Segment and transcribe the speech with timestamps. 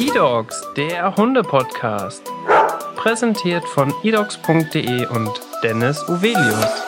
[0.00, 2.24] eDogs, der Hunde-Podcast.
[2.96, 5.30] Präsentiert von edogs.de und
[5.62, 6.86] Dennis Uvelius.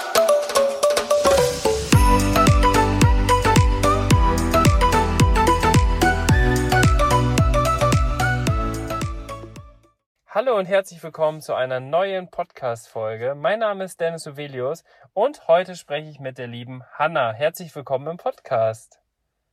[10.26, 13.34] Hallo und herzlich willkommen zu einer neuen Podcast-Folge.
[13.34, 17.32] Mein Name ist Dennis Uvelius und heute spreche ich mit der lieben Hanna.
[17.32, 19.00] Herzlich willkommen im Podcast.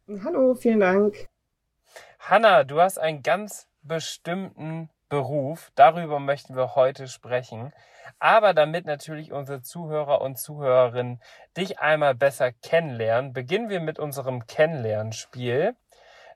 [0.07, 1.27] Hallo, vielen Dank.
[2.19, 5.71] Hanna, du hast einen ganz bestimmten Beruf.
[5.75, 7.73] Darüber möchten wir heute sprechen.
[8.19, 11.21] Aber damit natürlich unsere Zuhörer und Zuhörerinnen
[11.57, 15.75] dich einmal besser kennenlernen, beginnen wir mit unserem Kennenlernspiel.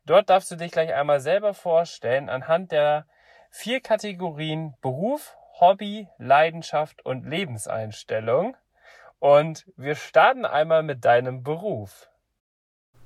[0.05, 3.05] Dort darfst du dich gleich einmal selber vorstellen anhand der
[3.49, 8.57] vier Kategorien Beruf, Hobby, Leidenschaft und Lebenseinstellung.
[9.19, 12.09] Und wir starten einmal mit deinem Beruf.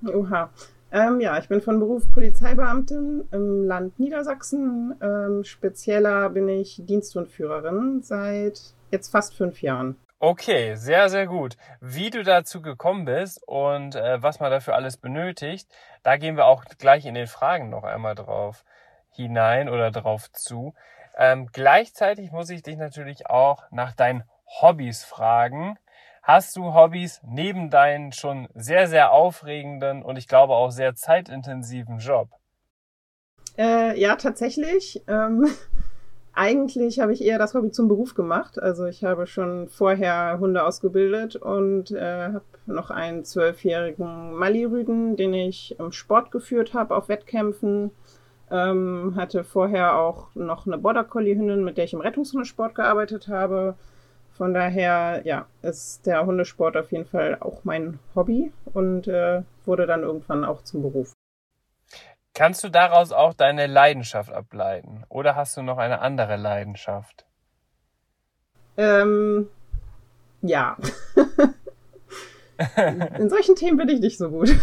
[0.05, 0.49] Oha.
[0.91, 4.95] Ähm, ja, ich bin von Beruf Polizeibeamtin im Land Niedersachsen.
[5.01, 9.97] Ähm, spezieller bin ich Diensthundführerin seit jetzt fast fünf Jahren.
[10.19, 11.57] Okay, sehr, sehr gut.
[11.79, 15.69] Wie du dazu gekommen bist und äh, was man dafür alles benötigt,
[16.01, 18.63] da gehen wir auch gleich in den Fragen noch einmal drauf
[19.11, 20.73] hinein oder drauf zu.
[21.17, 24.23] Ähm, gleichzeitig muss ich dich natürlich auch nach deinen
[24.61, 25.77] Hobbys fragen.
[26.27, 31.99] Hast du Hobbys neben deinen schon sehr, sehr aufregenden und ich glaube auch sehr zeitintensiven
[31.99, 32.27] Job?
[33.57, 35.01] Äh, ja, tatsächlich.
[35.07, 35.47] Ähm,
[36.33, 38.61] eigentlich habe ich eher das Hobby zum Beruf gemacht.
[38.61, 45.33] Also ich habe schon vorher Hunde ausgebildet und äh, habe noch einen zwölfjährigen Mali-Rüden, den
[45.33, 47.91] ich im Sport geführt habe auf Wettkämpfen.
[48.51, 53.29] Ähm, hatte vorher auch noch eine Border Collie Hündin, mit der ich im Rettungshundesport gearbeitet
[53.29, 53.75] habe.
[54.37, 59.87] Von daher, ja, ist der Hundesport auf jeden Fall auch mein Hobby und äh, wurde
[59.87, 61.13] dann irgendwann auch zum Beruf.
[62.35, 65.03] Kannst du daraus auch deine Leidenschaft ableiten?
[65.09, 67.25] Oder hast du noch eine andere Leidenschaft?
[68.77, 69.49] Ähm,
[70.43, 70.77] ja.
[73.17, 74.49] In solchen Themen bin ich nicht so gut.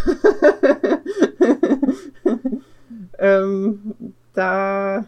[3.18, 5.04] ähm, da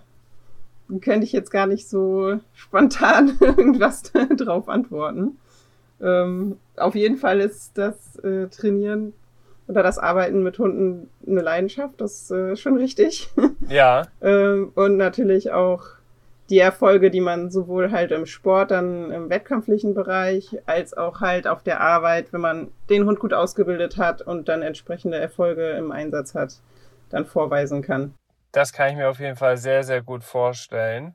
[1.00, 4.02] könnte ich jetzt gar nicht so spontan irgendwas
[4.36, 5.38] drauf antworten.
[6.00, 9.12] Ähm, auf jeden Fall ist das äh, Trainieren
[9.68, 13.28] oder das Arbeiten mit Hunden eine Leidenschaft, das ist äh, schon richtig.
[13.68, 14.06] Ja.
[14.20, 15.82] ähm, und natürlich auch
[16.50, 21.48] die Erfolge, die man sowohl halt im Sport, dann im wettkampflichen Bereich, als auch halt
[21.48, 25.90] auf der Arbeit, wenn man den Hund gut ausgebildet hat und dann entsprechende Erfolge im
[25.90, 26.60] Einsatz hat,
[27.10, 28.14] dann vorweisen kann.
[28.56, 31.14] Das kann ich mir auf jeden Fall sehr, sehr gut vorstellen.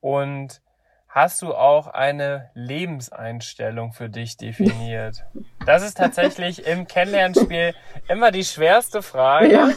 [0.00, 0.60] Und
[1.06, 5.24] hast du auch eine Lebenseinstellung für dich definiert?
[5.66, 7.74] Das ist tatsächlich im Kennenlernspiel
[8.08, 9.50] immer die schwerste Frage.
[9.50, 9.70] Ja.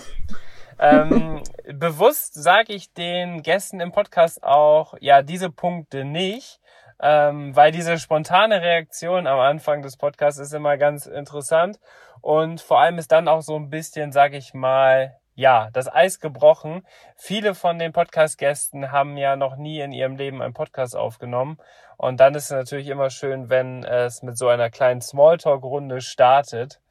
[0.79, 6.59] Ähm, bewusst sage ich den Gästen im Podcast auch, ja, diese Punkte nicht,
[6.99, 11.79] ähm, weil diese spontane Reaktion am Anfang des Podcasts ist immer ganz interessant
[12.21, 16.19] und vor allem ist dann auch so ein bisschen, sage ich mal, ja, das Eis
[16.19, 16.81] gebrochen.
[17.15, 21.59] Viele von den Podcast-Gästen haben ja noch nie in ihrem Leben einen Podcast aufgenommen.
[21.95, 26.81] Und dann ist es natürlich immer schön, wenn es mit so einer kleinen Smalltalk-Runde startet.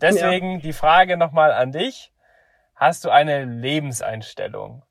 [0.00, 0.58] Deswegen ja.
[0.58, 2.12] die Frage nochmal an dich.
[2.74, 4.82] Hast du eine Lebenseinstellung?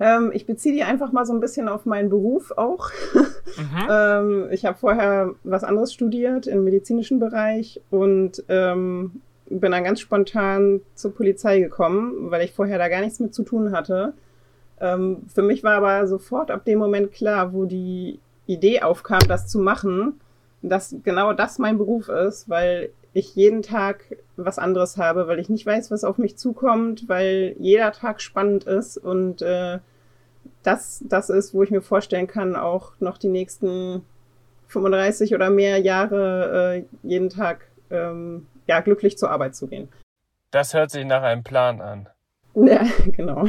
[0.00, 2.90] Ähm, ich beziehe die einfach mal so ein bisschen auf meinen Beruf auch.
[3.56, 3.88] Mhm.
[3.88, 10.00] ähm, ich habe vorher was anderes studiert im medizinischen Bereich und ähm, bin dann ganz
[10.00, 14.14] spontan zur Polizei gekommen, weil ich vorher da gar nichts mit zu tun hatte.
[14.80, 19.48] Ähm, für mich war aber sofort ab dem Moment klar, wo die Idee aufkam, das
[19.48, 20.20] zu machen,
[20.62, 25.48] dass genau das mein Beruf ist, weil ich jeden Tag was anderes habe, weil ich
[25.48, 29.78] nicht weiß, was auf mich zukommt, weil jeder Tag spannend ist und äh,
[30.62, 34.02] das, das ist, wo ich mir vorstellen kann, auch noch die nächsten
[34.68, 39.88] 35 oder mehr Jahre äh, jeden Tag ähm, ja, glücklich zur Arbeit zu gehen.
[40.50, 42.08] Das hört sich nach einem Plan an.
[42.58, 43.48] Ja, genau.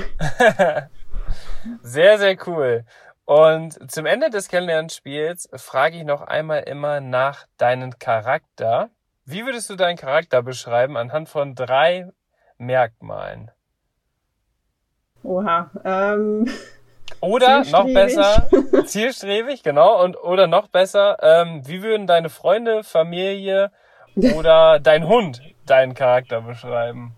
[1.81, 2.83] sehr, sehr cool.
[3.23, 8.89] Und zum Ende des Kennenlernspiels frage ich noch einmal immer nach deinem Charakter.
[9.23, 12.09] Wie würdest du deinen Charakter beschreiben anhand von drei
[12.57, 13.51] Merkmalen?
[15.23, 15.71] Oha.
[15.85, 16.49] Ähm,
[17.19, 18.49] oder noch besser,
[18.85, 20.03] zielstrebig, genau.
[20.03, 23.71] Und oder noch besser, ähm, wie würden deine Freunde, Familie
[24.35, 27.13] oder dein Hund deinen Charakter beschreiben?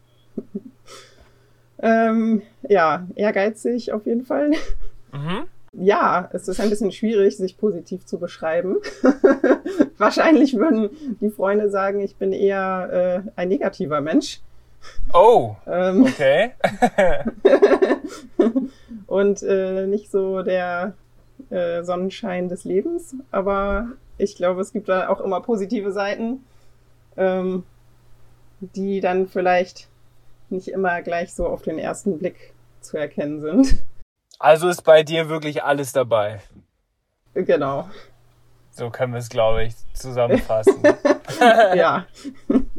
[1.81, 4.51] Ähm, ja, ehrgeizig auf jeden Fall.
[5.11, 5.47] Mhm.
[5.73, 8.77] Ja, es ist ein bisschen schwierig, sich positiv zu beschreiben.
[9.97, 10.89] Wahrscheinlich würden
[11.21, 14.41] die Freunde sagen, ich bin eher äh, ein negativer Mensch.
[15.13, 16.51] Oh, ähm, okay.
[19.07, 20.93] und äh, nicht so der
[21.49, 26.43] äh, Sonnenschein des Lebens, aber ich glaube, es gibt da auch immer positive Seiten,
[27.19, 27.63] ähm,
[28.61, 29.87] die dann vielleicht
[30.49, 33.83] nicht immer gleich so auf den ersten Blick zu erkennen sind.
[34.39, 36.39] Also ist bei dir wirklich alles dabei.
[37.33, 37.89] Genau.
[38.71, 40.81] So können wir es, glaube ich, zusammenfassen.
[41.75, 42.05] ja.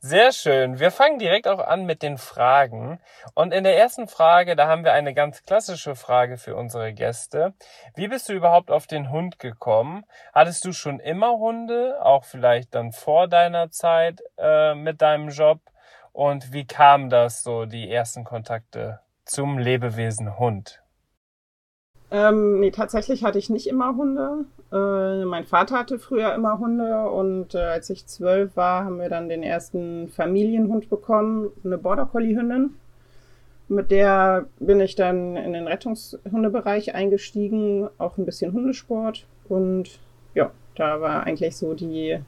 [0.00, 0.78] Sehr schön.
[0.78, 3.00] Wir fangen direkt auch an mit den Fragen.
[3.34, 7.52] Und in der ersten Frage, da haben wir eine ganz klassische Frage für unsere Gäste.
[7.96, 10.04] Wie bist du überhaupt auf den Hund gekommen?
[10.32, 15.58] Hattest du schon immer Hunde, auch vielleicht dann vor deiner Zeit äh, mit deinem Job?
[16.12, 20.80] Und wie kam das so, die ersten Kontakte zum Lebewesen Hund?
[22.12, 24.44] Ähm, nee, tatsächlich hatte ich nicht immer Hunde.
[24.70, 29.08] Äh, mein Vater hatte früher immer Hunde und äh, als ich zwölf war, haben wir
[29.08, 32.74] dann den ersten Familienhund bekommen, eine Border Collie Hündin.
[33.68, 40.00] Mit der bin ich dann in den Rettungshundebereich eingestiegen, auch ein bisschen Hundesport und
[40.34, 42.18] ja, da war eigentlich so die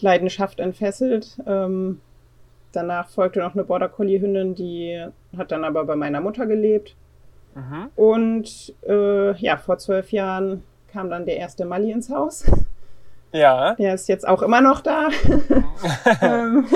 [0.00, 1.38] Leidenschaft entfesselt.
[1.46, 2.00] Ähm,
[2.72, 5.04] danach folgte noch eine Border Collie Hündin, die
[5.36, 6.96] hat dann aber bei meiner Mutter gelebt.
[7.54, 7.88] Mhm.
[7.96, 10.62] Und äh, ja, vor zwölf Jahren
[10.92, 12.44] kam dann der erste Mali ins Haus.
[13.32, 13.74] Ja.
[13.74, 15.08] Der ist jetzt auch immer noch da.
[16.22, 16.66] ähm,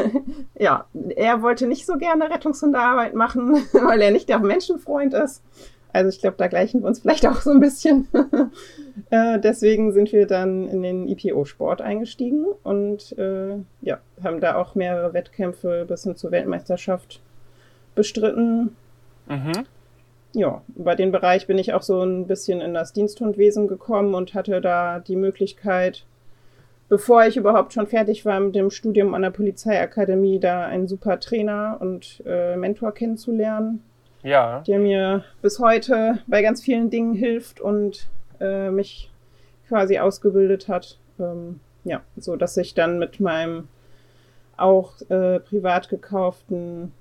[0.58, 5.42] ja, er wollte nicht so gerne Rettungshundearbeit machen, weil er nicht der Menschenfreund ist.
[5.92, 8.08] Also ich glaube, da gleichen wir uns vielleicht auch so ein bisschen.
[9.10, 14.74] äh, deswegen sind wir dann in den IPO-Sport eingestiegen und äh, ja, haben da auch
[14.74, 17.20] mehrere Wettkämpfe bis hin zur Weltmeisterschaft
[17.94, 18.76] bestritten.
[19.26, 19.64] Mhm
[20.34, 24.34] ja, über den Bereich bin ich auch so ein bisschen in das Diensthundwesen gekommen und
[24.34, 26.04] hatte da die Möglichkeit,
[26.88, 31.20] bevor ich überhaupt schon fertig war mit dem Studium an der Polizeiakademie, da einen super
[31.20, 33.82] Trainer und äh, Mentor kennenzulernen.
[34.22, 34.60] Ja.
[34.66, 38.08] Der mir bis heute bei ganz vielen Dingen hilft und
[38.40, 39.10] äh, mich
[39.68, 40.98] quasi ausgebildet hat.
[41.20, 43.68] Ähm, ja, so dass ich dann mit meinem
[44.56, 46.92] auch äh, privat gekauften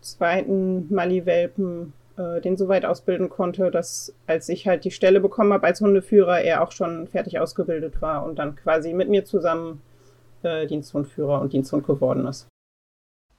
[0.00, 5.52] zweiten Mali-Welpen äh, den so weit ausbilden konnte, dass als ich halt die Stelle bekommen
[5.52, 9.82] habe als Hundeführer, er auch schon fertig ausgebildet war und dann quasi mit mir zusammen
[10.42, 12.48] äh, Diensthundführer und Diensthund geworden ist.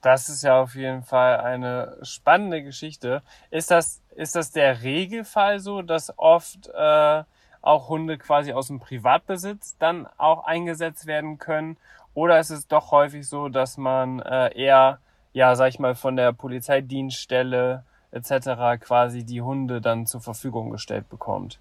[0.02, 3.22] Das ist ja auf jeden Fall eine spannende Geschichte.
[3.52, 7.24] Ist das, ist das der Regelfall so, dass oft äh,
[7.62, 11.78] auch Hunde quasi aus dem Privatbesitz dann auch eingesetzt werden können?
[12.16, 15.00] Oder ist es doch häufig so, dass man äh, eher,
[15.34, 18.80] ja, sag ich mal, von der Polizeidienststelle etc.
[18.80, 21.60] quasi die Hunde dann zur Verfügung gestellt bekommt.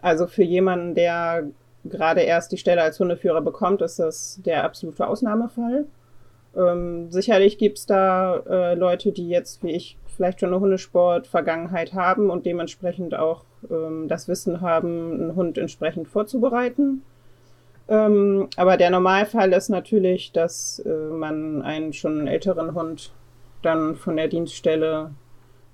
[0.00, 1.48] Also für jemanden, der
[1.84, 5.86] gerade erst die Stelle als Hundeführer bekommt, ist das der absolute Ausnahmefall.
[6.56, 12.30] Ähm, sicherlich gibt's da äh, Leute, die jetzt wie ich vielleicht schon eine Hundesport-Vergangenheit haben
[12.30, 17.02] und dementsprechend auch ähm, das Wissen haben, einen Hund entsprechend vorzubereiten.
[17.88, 23.12] Ähm, aber der Normalfall ist natürlich, dass äh, man einen schon älteren Hund
[23.62, 25.10] dann von der Dienststelle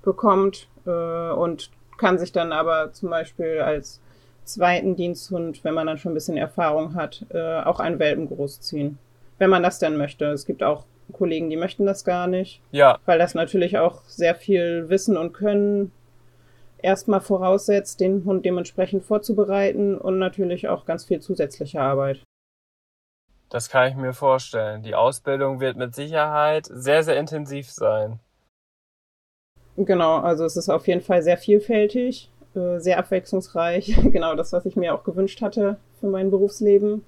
[0.05, 4.01] bekommt äh, und kann sich dann aber zum Beispiel als
[4.43, 8.97] zweiten Diensthund, wenn man dann schon ein bisschen Erfahrung hat, äh, auch einen Welpen großziehen.
[9.37, 10.25] Wenn man das denn möchte.
[10.25, 12.61] Es gibt auch Kollegen, die möchten das gar nicht.
[12.71, 12.99] Ja.
[13.05, 15.91] Weil das natürlich auch sehr viel Wissen und Können
[16.77, 22.23] erstmal voraussetzt, den Hund dementsprechend vorzubereiten und natürlich auch ganz viel zusätzliche Arbeit.
[23.49, 24.83] Das kann ich mir vorstellen.
[24.83, 28.19] Die Ausbildung wird mit Sicherheit sehr, sehr intensiv sein.
[29.77, 33.95] Genau, also es ist auf jeden Fall sehr vielfältig, äh, sehr abwechslungsreich.
[34.11, 37.03] genau das, was ich mir auch gewünscht hatte für mein Berufsleben.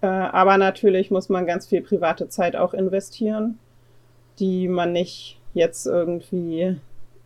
[0.00, 3.58] Äh, aber natürlich muss man ganz viel private Zeit auch investieren,
[4.38, 6.76] die man nicht jetzt irgendwie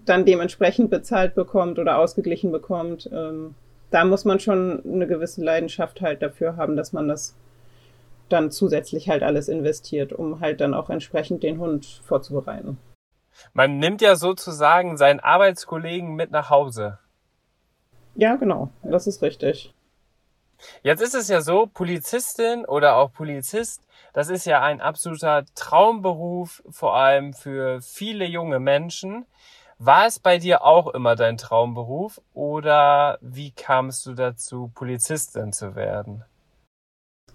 [0.05, 3.11] dann dementsprechend bezahlt bekommt oder ausgeglichen bekommt.
[3.13, 3.55] Ähm,
[3.91, 7.35] da muss man schon eine gewisse Leidenschaft halt dafür haben, dass man das
[8.29, 12.79] dann zusätzlich halt alles investiert, um halt dann auch entsprechend den Hund vorzubereiten.
[13.53, 16.99] Man nimmt ja sozusagen seinen Arbeitskollegen mit nach Hause.
[18.15, 18.71] Ja, genau.
[18.83, 19.73] Das ist richtig.
[20.83, 26.63] Jetzt ist es ja so, Polizistin oder auch Polizist, das ist ja ein absoluter Traumberuf,
[26.69, 29.27] vor allem für viele junge Menschen.
[29.79, 35.77] War es bei dir auch immer dein Traumberuf oder wie kamst du dazu, Polizistin zu
[35.77, 36.25] werden?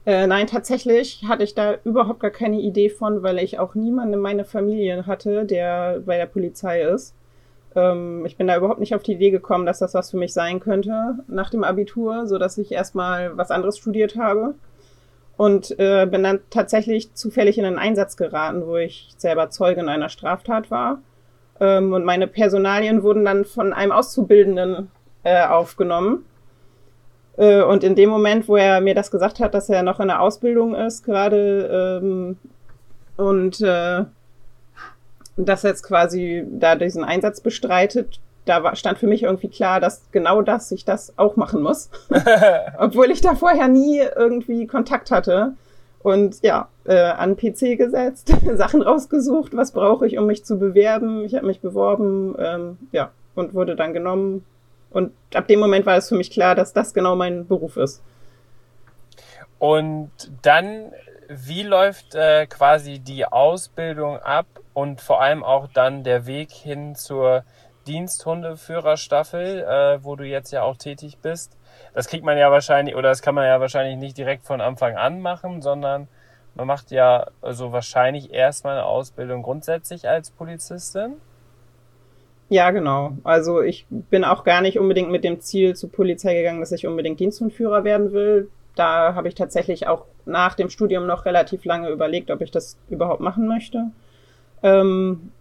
[0.05, 4.15] Äh, nein, tatsächlich hatte ich da überhaupt gar keine Idee von, weil ich auch niemanden
[4.15, 7.15] in meiner Familie hatte, der bei der Polizei ist.
[7.75, 10.33] Ähm, ich bin da überhaupt nicht auf die Idee gekommen, dass das was für mich
[10.33, 14.55] sein könnte nach dem Abitur, so dass ich erstmal was anderes studiert habe.
[15.38, 20.10] und äh, bin dann tatsächlich zufällig in einen Einsatz geraten, wo ich selber Zeugin einer
[20.10, 21.01] Straftat war.
[21.60, 24.91] Ähm, und meine Personalien wurden dann von einem Auszubildenden
[25.24, 26.25] äh, aufgenommen.
[27.37, 30.07] Äh, und in dem Moment, wo er mir das gesagt hat, dass er noch in
[30.07, 32.37] der Ausbildung ist, gerade ähm,
[33.17, 34.03] und äh,
[35.35, 39.79] dass er jetzt quasi da diesen Einsatz bestreitet, da war, stand für mich irgendwie klar,
[39.79, 41.89] dass genau das ich das auch machen muss.
[42.77, 45.53] Obwohl ich da vorher nie irgendwie Kontakt hatte.
[46.03, 51.23] Und ja, äh, an PC gesetzt, Sachen rausgesucht, was brauche ich, um mich zu bewerben.
[51.23, 54.43] Ich habe mich beworben, ähm, ja, und wurde dann genommen.
[54.93, 58.01] Und ab dem Moment war es für mich klar, dass das genau mein Beruf ist.
[59.59, 60.91] Und dann,
[61.27, 66.95] wie läuft äh, quasi die Ausbildung ab und vor allem auch dann der Weg hin
[66.95, 67.43] zur
[67.88, 71.57] Diensthundeführerstaffel, äh, wo du jetzt ja auch tätig bist.
[71.93, 74.95] Das kriegt man ja wahrscheinlich, oder das kann man ja wahrscheinlich nicht direkt von Anfang
[74.95, 76.07] an machen, sondern
[76.55, 81.15] man macht ja also wahrscheinlich erstmal eine Ausbildung grundsätzlich als Polizistin.
[82.53, 83.17] Ja, genau.
[83.24, 86.86] Also ich bin auch gar nicht unbedingt mit dem Ziel zur Polizei gegangen, dass ich
[86.86, 88.48] unbedingt Diensthundführer werden will.
[88.75, 92.77] Da habe ich tatsächlich auch nach dem Studium noch relativ lange überlegt, ob ich das
[92.91, 93.86] überhaupt machen möchte.
[94.62, 95.31] Ähm,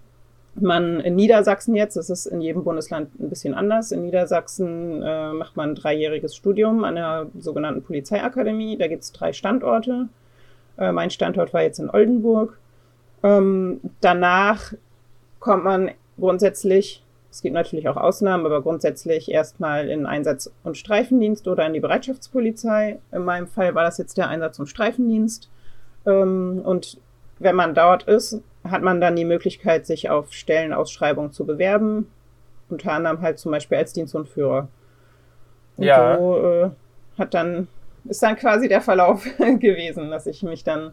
[0.55, 3.93] man in Niedersachsen jetzt, das ist in jedem Bundesland ein bisschen anders.
[3.93, 8.79] In Niedersachsen äh, macht man ein dreijähriges Studium an der sogenannten Polizeiakademie.
[8.79, 10.09] Da gibt es drei Standorte.
[10.79, 12.59] Äh, mein Standort war jetzt in Oldenburg.
[13.23, 14.73] Ähm, danach
[15.41, 17.02] kommt man grundsätzlich,
[17.33, 21.81] es gibt natürlich auch Ausnahmen, aber grundsätzlich erstmal in Einsatz- und Streifendienst oder in die
[21.81, 22.99] Bereitschaftspolizei.
[23.11, 25.49] In meinem Fall war das jetzt der Einsatz- und Streifendienst.
[26.05, 26.99] Ähm, und
[27.39, 32.07] wenn man dort ist, hat man dann die Möglichkeit, sich auf Stellenausschreibungen zu bewerben.
[32.69, 34.69] Unter anderem halt zum Beispiel als Dienst und Führer.
[35.79, 36.19] Und ja.
[36.19, 36.71] so äh,
[37.19, 37.67] hat dann,
[38.05, 40.93] ist dann quasi der Verlauf gewesen, dass ich mich dann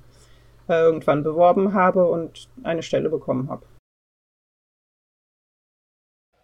[0.69, 3.63] äh, irgendwann beworben habe und eine Stelle bekommen habe.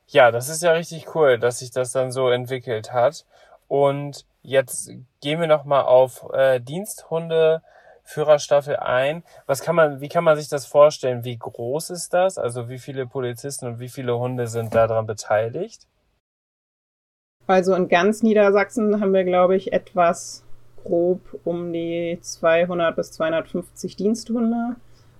[0.07, 3.25] Ja, das ist ja richtig cool, dass sich das dann so entwickelt hat.
[3.67, 7.61] Und jetzt gehen wir nochmal auf äh, Diensthunde
[8.03, 9.23] Führerstaffel ein.
[9.47, 11.23] Was kann man, wie kann man sich das vorstellen?
[11.23, 12.37] Wie groß ist das?
[12.37, 15.87] Also wie viele Polizisten und wie viele Hunde sind daran beteiligt?
[17.47, 20.43] Also in ganz Niedersachsen haben wir, glaube ich, etwas
[20.83, 24.75] grob um die 200 bis 250 Diensthunde.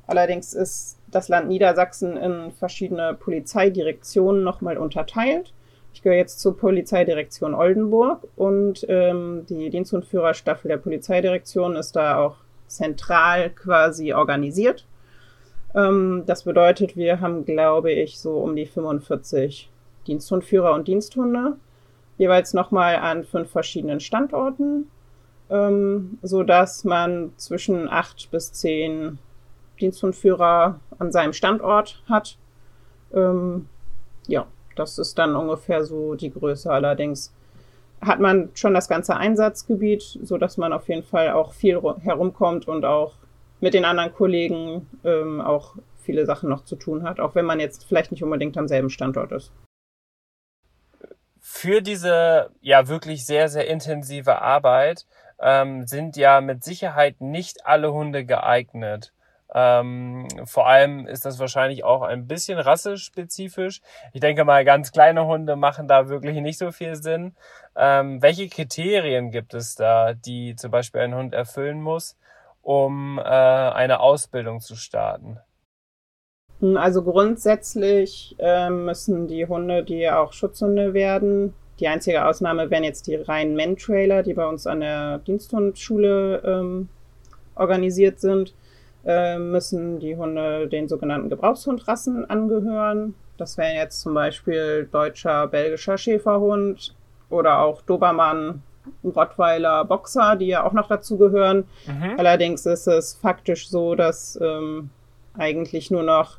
[0.08, 5.54] Allerdings ist das Land Niedersachsen in verschiedene Polizeidirektionen nochmal unterteilt.
[5.94, 12.36] Ich gehöre jetzt zur Polizeidirektion Oldenburg und ähm, die Diensthundführerstaffel der Polizeidirektion ist da auch
[12.68, 14.86] zentral quasi organisiert.
[15.74, 19.70] Ähm, das bedeutet, wir haben, glaube ich, so um die 45
[20.08, 21.56] Diensthundführer und Diensthunde,
[22.18, 24.92] jeweils nochmal an fünf verschiedenen Standorten,
[25.50, 29.18] ähm, so dass man zwischen acht bis zehn
[29.80, 32.38] Diensthundführer an seinem Standort hat.
[33.14, 33.68] Ähm,
[34.28, 36.72] ja, das ist dann ungefähr so die Größe.
[36.72, 37.34] Allerdings
[38.02, 42.68] hat man schon das ganze Einsatzgebiet, so dass man auf jeden Fall auch viel herumkommt
[42.68, 43.14] und auch
[43.62, 47.60] mit den anderen Kollegen ähm, auch viele Sachen noch zu tun hat, auch wenn man
[47.60, 49.52] jetzt vielleicht nicht unbedingt am selben Standort ist.
[51.40, 55.06] Für diese ja wirklich sehr, sehr intensive Arbeit
[55.40, 59.14] ähm, sind ja mit Sicherheit nicht alle Hunde geeignet.
[59.58, 63.80] Ähm, vor allem ist das wahrscheinlich auch ein bisschen rassespezifisch.
[64.12, 67.36] Ich denke mal, ganz kleine Hunde machen da wirklich nicht so viel Sinn.
[67.78, 72.18] Ähm, welche Kriterien gibt es da, die zum Beispiel ein Hund erfüllen muss,
[72.62, 75.40] um äh, eine Ausbildung zu starten?
[76.60, 82.84] Hm, also grundsätzlich äh, müssen die Hunde, die auch Schutzhunde werden, die einzige Ausnahme wären
[82.84, 86.90] jetzt die reinen Men-Trailer, die bei uns an der Diensthundschule ähm,
[87.56, 88.54] organisiert sind,
[89.06, 93.16] äh, müssen die Hunde den sogenannten Gebrauchshundrassen angehören.
[93.38, 96.96] Das wären jetzt zum Beispiel deutscher, belgischer Schäferhund,
[97.30, 98.62] oder auch Dobermann,
[99.04, 101.66] Rottweiler, Boxer, die ja auch noch dazu gehören.
[101.88, 102.16] Mhm.
[102.18, 104.90] Allerdings ist es faktisch so, dass ähm,
[105.38, 106.38] eigentlich nur noch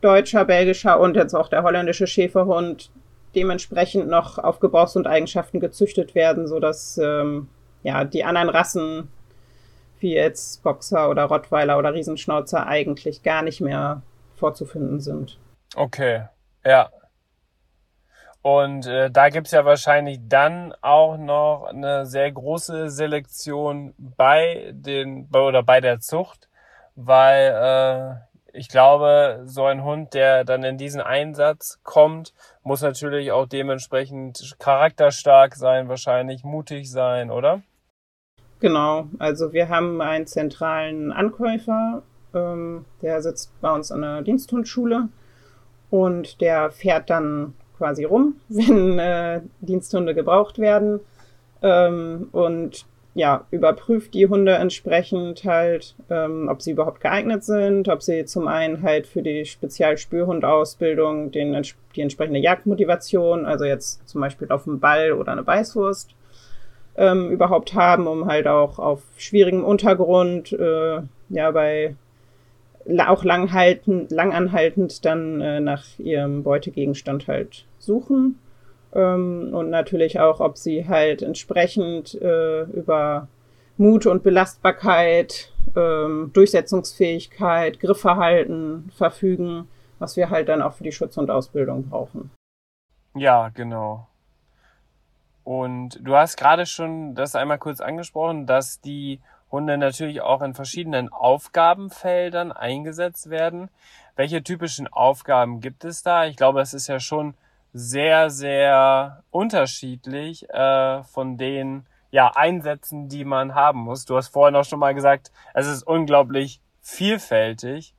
[0.00, 2.90] deutscher, belgischer und jetzt auch der holländische Schäferhund
[3.34, 7.48] dementsprechend noch auf Gebrauchs- und Eigenschaften gezüchtet werden, sodass ähm,
[7.82, 9.08] ja die anderen Rassen
[10.00, 14.02] wie jetzt Boxer oder Rottweiler oder Riesenschnauzer eigentlich gar nicht mehr
[14.36, 15.38] vorzufinden sind.
[15.76, 16.24] Okay,
[16.64, 16.90] ja.
[18.42, 25.28] Und äh, da gibt's ja wahrscheinlich dann auch noch eine sehr große Selektion bei den
[25.30, 26.48] oder bei der Zucht,
[26.96, 27.52] weil
[28.16, 33.46] äh, ich glaube, so ein Hund, der dann in diesen Einsatz kommt, muss natürlich auch
[33.46, 37.62] dementsprechend charakterstark sein, wahrscheinlich mutig sein, oder?
[38.60, 42.02] Genau, also wir haben einen zentralen Ankäufer,
[42.34, 45.08] ähm, der sitzt bei uns an der Diensthundschule
[45.88, 51.00] und der fährt dann quasi rum, wenn äh, Diensthunde gebraucht werden
[51.62, 58.02] ähm, und ja, überprüft die Hunde entsprechend halt, ähm, ob sie überhaupt geeignet sind, ob
[58.02, 61.60] sie zum einen halt für die Spezialspürhundausbildung den,
[61.96, 66.14] die entsprechende Jagdmotivation, also jetzt zum Beispiel auf dem Ball oder eine Beißwurst,
[66.96, 71.94] ähm, überhaupt haben, um halt auch auf schwierigem Untergrund, äh, ja, bei
[73.06, 78.38] auch langhaltend, langanhaltend dann äh, nach ihrem Beutegegenstand halt suchen.
[78.92, 83.28] Ähm, und natürlich auch, ob sie halt entsprechend äh, über
[83.76, 89.68] Mut und Belastbarkeit, ähm, Durchsetzungsfähigkeit, Griffverhalten verfügen,
[89.98, 92.30] was wir halt dann auch für die Schutz- und Ausbildung brauchen.
[93.14, 94.06] Ja, genau.
[95.50, 99.18] Und du hast gerade schon das einmal kurz angesprochen, dass die
[99.50, 103.68] Hunde natürlich auch in verschiedenen Aufgabenfeldern eingesetzt werden.
[104.14, 106.26] Welche typischen Aufgaben gibt es da?
[106.26, 107.34] Ich glaube, es ist ja schon
[107.72, 114.04] sehr, sehr unterschiedlich äh, von den ja, Einsätzen, die man haben muss.
[114.04, 117.92] Du hast vorhin auch schon mal gesagt, es ist unglaublich vielfältig.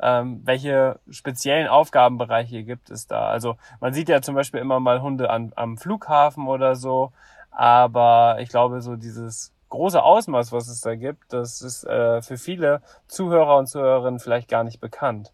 [0.00, 3.28] Ähm, welche speziellen Aufgabenbereiche gibt es da?
[3.28, 7.12] Also man sieht ja zum Beispiel immer mal Hunde an, am Flughafen oder so,
[7.50, 12.36] aber ich glaube, so dieses große Ausmaß, was es da gibt, das ist äh, für
[12.36, 15.32] viele Zuhörer und Zuhörerinnen vielleicht gar nicht bekannt.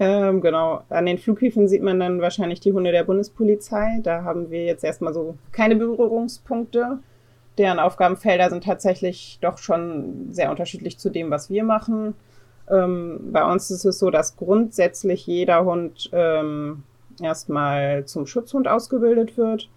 [0.00, 0.82] Ähm, genau.
[0.90, 3.98] An den Flughäfen sieht man dann wahrscheinlich die Hunde der Bundespolizei.
[4.02, 6.98] Da haben wir jetzt erstmal so keine Berührungspunkte.
[7.58, 12.14] Deren Aufgabenfelder sind tatsächlich doch schon sehr unterschiedlich zu dem, was wir machen.
[12.70, 16.82] Ähm, bei uns ist es so, dass grundsätzlich jeder Hund ähm,
[17.20, 19.68] erstmal zum Schutzhund ausgebildet wird.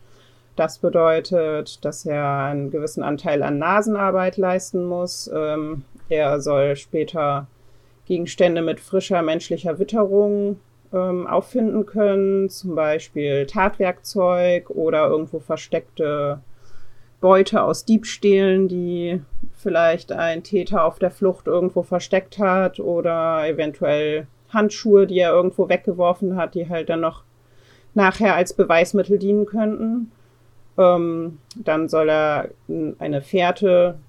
[0.56, 5.30] Das bedeutet, dass er einen gewissen Anteil an Nasenarbeit leisten muss.
[5.34, 7.48] Ähm, er soll später
[8.06, 10.60] Gegenstände mit frischer menschlicher Witterung
[10.94, 16.42] ähm, auffinden können, zum Beispiel Tatwerkzeug oder irgendwo versteckte
[17.22, 19.22] Beute aus Diebstählen, die
[19.54, 25.70] vielleicht ein Täter auf der Flucht irgendwo versteckt hat oder eventuell Handschuhe, die er irgendwo
[25.70, 27.24] weggeworfen hat, die halt dann noch
[27.94, 30.12] nachher als Beweismittel dienen könnten.
[30.78, 32.50] Ähm, dann soll er
[33.00, 34.00] eine Fährte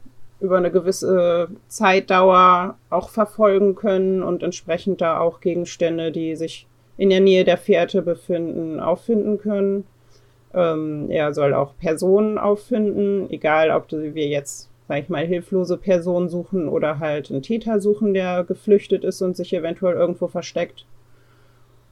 [0.40, 7.11] über eine gewisse Zeitdauer auch verfolgen können und entsprechend da auch Gegenstände, die sich in
[7.11, 9.85] der Nähe der Fährte befinden, auffinden können.
[10.54, 16.28] Ähm, er soll auch Personen auffinden, egal ob wir jetzt, sag ich mal, hilflose Personen
[16.28, 20.86] suchen oder halt einen Täter suchen, der geflüchtet ist und sich eventuell irgendwo versteckt.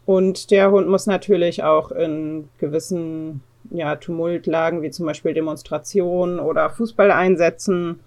[0.07, 6.71] Und der Hund muss natürlich auch in gewissen ja, Tumultlagen, wie zum Beispiel Demonstrationen oder
[6.71, 8.01] Fußballeinsätzen,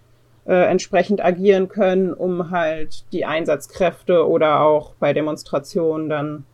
[0.46, 6.46] äh, entsprechend agieren können, um halt die Einsatzkräfte oder auch bei Demonstrationen dann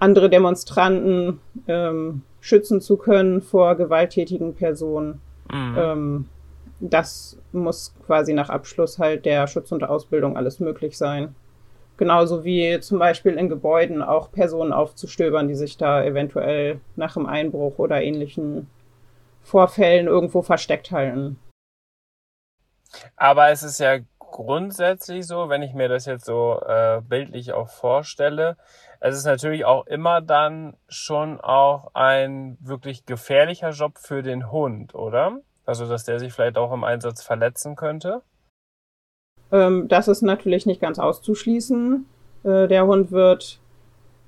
[0.00, 5.20] andere Demonstranten ähm, schützen zu können vor gewalttätigen Personen.
[5.52, 5.76] Mhm.
[5.78, 6.28] Ähm,
[6.80, 11.34] das muss quasi nach Abschluss halt der Schutz und Ausbildung alles möglich sein.
[11.98, 17.26] Genauso wie zum Beispiel in Gebäuden auch Personen aufzustöbern, die sich da eventuell nach einem
[17.26, 18.68] Einbruch oder ähnlichen
[19.42, 21.38] Vorfällen irgendwo versteckt halten.
[23.16, 27.68] Aber es ist ja grundsätzlich so, wenn ich mir das jetzt so äh, bildlich auch
[27.68, 28.56] vorstelle,
[29.00, 34.94] es ist natürlich auch immer dann schon auch ein wirklich gefährlicher Job für den Hund,
[34.94, 35.38] oder?
[35.64, 38.22] Also, dass der sich vielleicht auch im Einsatz verletzen könnte?
[39.52, 42.06] Ähm, das ist natürlich nicht ganz auszuschließen.
[42.44, 43.58] Äh, der Hund wird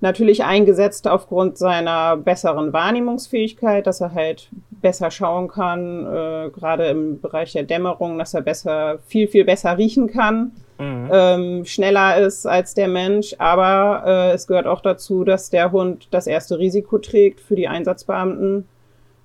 [0.01, 7.21] natürlich eingesetzt aufgrund seiner besseren Wahrnehmungsfähigkeit, dass er halt besser schauen kann, äh, gerade im
[7.21, 10.53] Bereich der Dämmerung, dass er besser, viel, viel besser riechen kann,
[10.83, 11.11] mhm.
[11.13, 13.35] ähm, schneller ist als der Mensch.
[13.39, 17.69] Aber äh, es gehört auch dazu, dass der Hund das erste Risiko trägt für die
[17.69, 18.69] Einsatzbeamten,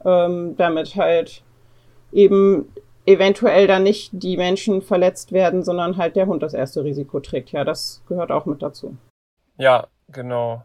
[0.05, 1.43] ähm, damit halt
[2.11, 2.71] eben
[3.05, 7.51] eventuell dann nicht die Menschen verletzt werden, sondern halt der Hund das erste Risiko trägt.
[7.51, 8.97] Ja, das gehört auch mit dazu.
[9.57, 10.63] Ja, Genau.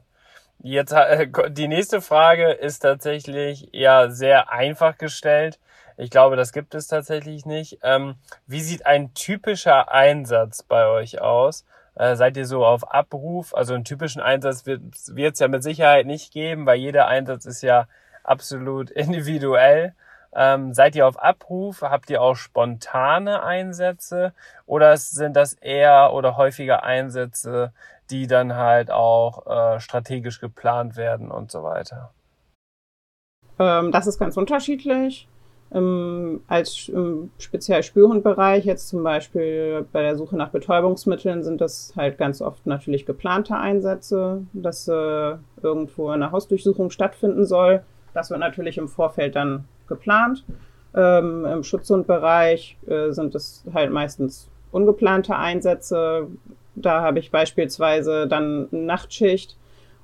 [0.62, 5.58] Jetzt äh, die nächste Frage ist tatsächlich ja sehr einfach gestellt.
[5.96, 7.78] Ich glaube, das gibt es tatsächlich nicht.
[7.82, 11.64] Ähm, wie sieht ein typischer Einsatz bei euch aus?
[11.94, 13.54] Äh, seid ihr so auf Abruf?
[13.54, 17.62] Also einen typischen Einsatz wird es ja mit Sicherheit nicht geben, weil jeder Einsatz ist
[17.62, 17.86] ja
[18.24, 19.94] absolut individuell.
[20.34, 21.82] Ähm, seid ihr auf Abruf?
[21.82, 24.32] Habt ihr auch spontane Einsätze?
[24.64, 27.72] Oder sind das eher oder häufiger Einsätze,
[28.10, 32.14] die dann halt auch äh, strategisch geplant werden und so weiter?
[33.58, 35.28] Ähm, das ist ganz unterschiedlich.
[35.74, 41.94] Im, als im speziell Spürhundbereich, jetzt zum Beispiel bei der Suche nach Betäubungsmitteln, sind das
[41.96, 47.82] halt ganz oft natürlich geplante Einsätze, dass äh, irgendwo eine Hausdurchsuchung stattfinden soll.
[48.12, 50.44] Das wird natürlich im Vorfeld dann geplant.
[50.94, 56.26] Ähm, Im Schutzhundbereich äh, sind es halt meistens ungeplante Einsätze.
[56.74, 59.56] Da habe ich beispielsweise dann Nachtschicht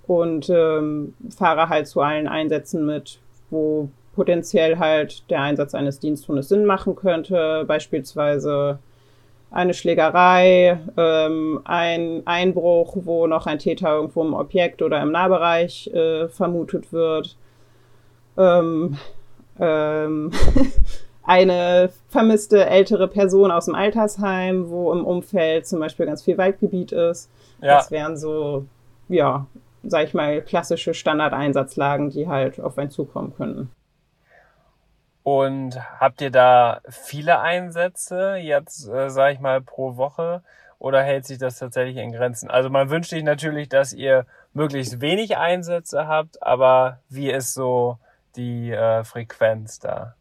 [0.06, 6.48] und ähm, fahre halt zu allen Einsätzen mit, wo potenziell halt der Einsatz eines Diensthundes
[6.48, 8.80] Sinn machen könnte, beispielsweise
[9.52, 15.86] eine Schlägerei, ähm, ein Einbruch, wo noch ein Täter irgendwo im Objekt oder im Nahbereich
[15.94, 17.36] äh, vermutet wird,
[18.36, 18.98] ähm,
[19.60, 20.32] ähm,
[21.22, 26.90] eine vermisste ältere Person aus dem Altersheim, wo im Umfeld zum Beispiel ganz viel Waldgebiet
[26.90, 27.30] ist.
[27.62, 27.76] Ja.
[27.76, 28.64] Das wären so,
[29.08, 29.46] ja,
[29.84, 33.70] sag ich mal, klassische Standardeinsatzlagen, die halt auf einen zukommen könnten.
[35.30, 40.42] Und habt ihr da viele Einsätze jetzt, äh, sag ich mal, pro Woche?
[40.78, 42.48] Oder hält sich das tatsächlich in Grenzen?
[42.48, 47.98] Also man wünscht sich natürlich, dass ihr möglichst wenig Einsätze habt, aber wie ist so
[48.36, 50.14] die äh, Frequenz da?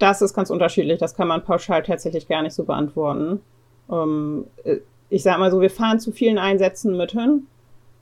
[0.00, 0.98] Das ist ganz unterschiedlich.
[0.98, 3.40] Das kann man pauschal tatsächlich gar nicht so beantworten.
[3.88, 4.78] Ähm, äh,
[5.10, 7.46] ich sag mal so, wir fahren zu vielen Einsätzen mit hin,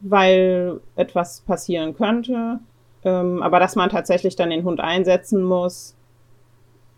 [0.00, 2.60] weil etwas passieren könnte.
[3.04, 5.94] Ähm, aber dass man tatsächlich dann den Hund einsetzen muss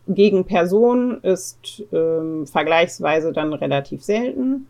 [0.08, 4.66] gegen Personen ist ähm, vergleichsweise dann relativ selten.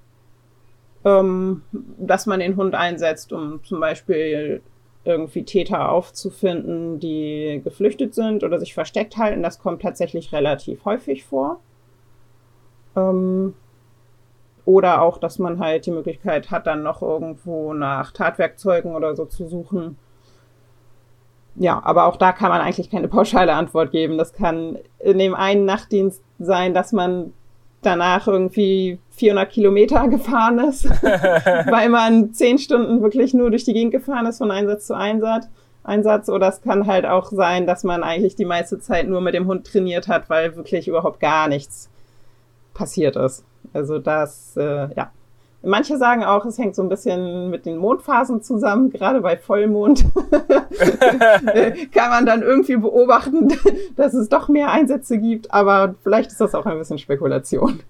[1.05, 4.61] Ähm, dass man den Hund einsetzt, um zum Beispiel
[5.05, 9.43] irgendwie Täter aufzufinden, die geflüchtet sind oder sich versteckt halten.
[9.43, 11.61] Das kommt tatsächlich relativ häufig vor.
[12.97, 13.55] Ähm,
[14.67, 19.25] oder auch, dass man halt die Möglichkeit hat, dann noch irgendwo nach Tatwerkzeugen oder so
[19.25, 19.97] zu suchen.
[21.61, 24.17] Ja, aber auch da kann man eigentlich keine pauschale Antwort geben.
[24.17, 27.35] Das kann in dem einen Nachtdienst sein, dass man
[27.83, 33.93] danach irgendwie 400 Kilometer gefahren ist, weil man zehn Stunden wirklich nur durch die Gegend
[33.93, 35.49] gefahren ist von Einsatz zu Einsatz.
[35.85, 39.35] Einsatz oder es kann halt auch sein, dass man eigentlich die meiste Zeit nur mit
[39.35, 41.91] dem Hund trainiert hat, weil wirklich überhaupt gar nichts
[42.73, 43.45] passiert ist.
[43.75, 45.11] Also das, äh, ja.
[45.63, 50.05] Manche sagen auch, es hängt so ein bisschen mit den Mondphasen zusammen, gerade bei Vollmond
[51.93, 53.49] kann man dann irgendwie beobachten,
[53.97, 57.83] dass es doch mehr Einsätze gibt, aber vielleicht ist das auch ein bisschen Spekulation.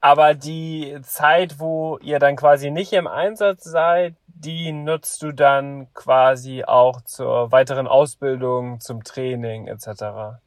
[0.00, 5.92] Aber die Zeit, wo ihr dann quasi nicht im Einsatz seid, die nutzt du dann
[5.94, 10.40] quasi auch zur weiteren Ausbildung, zum Training etc.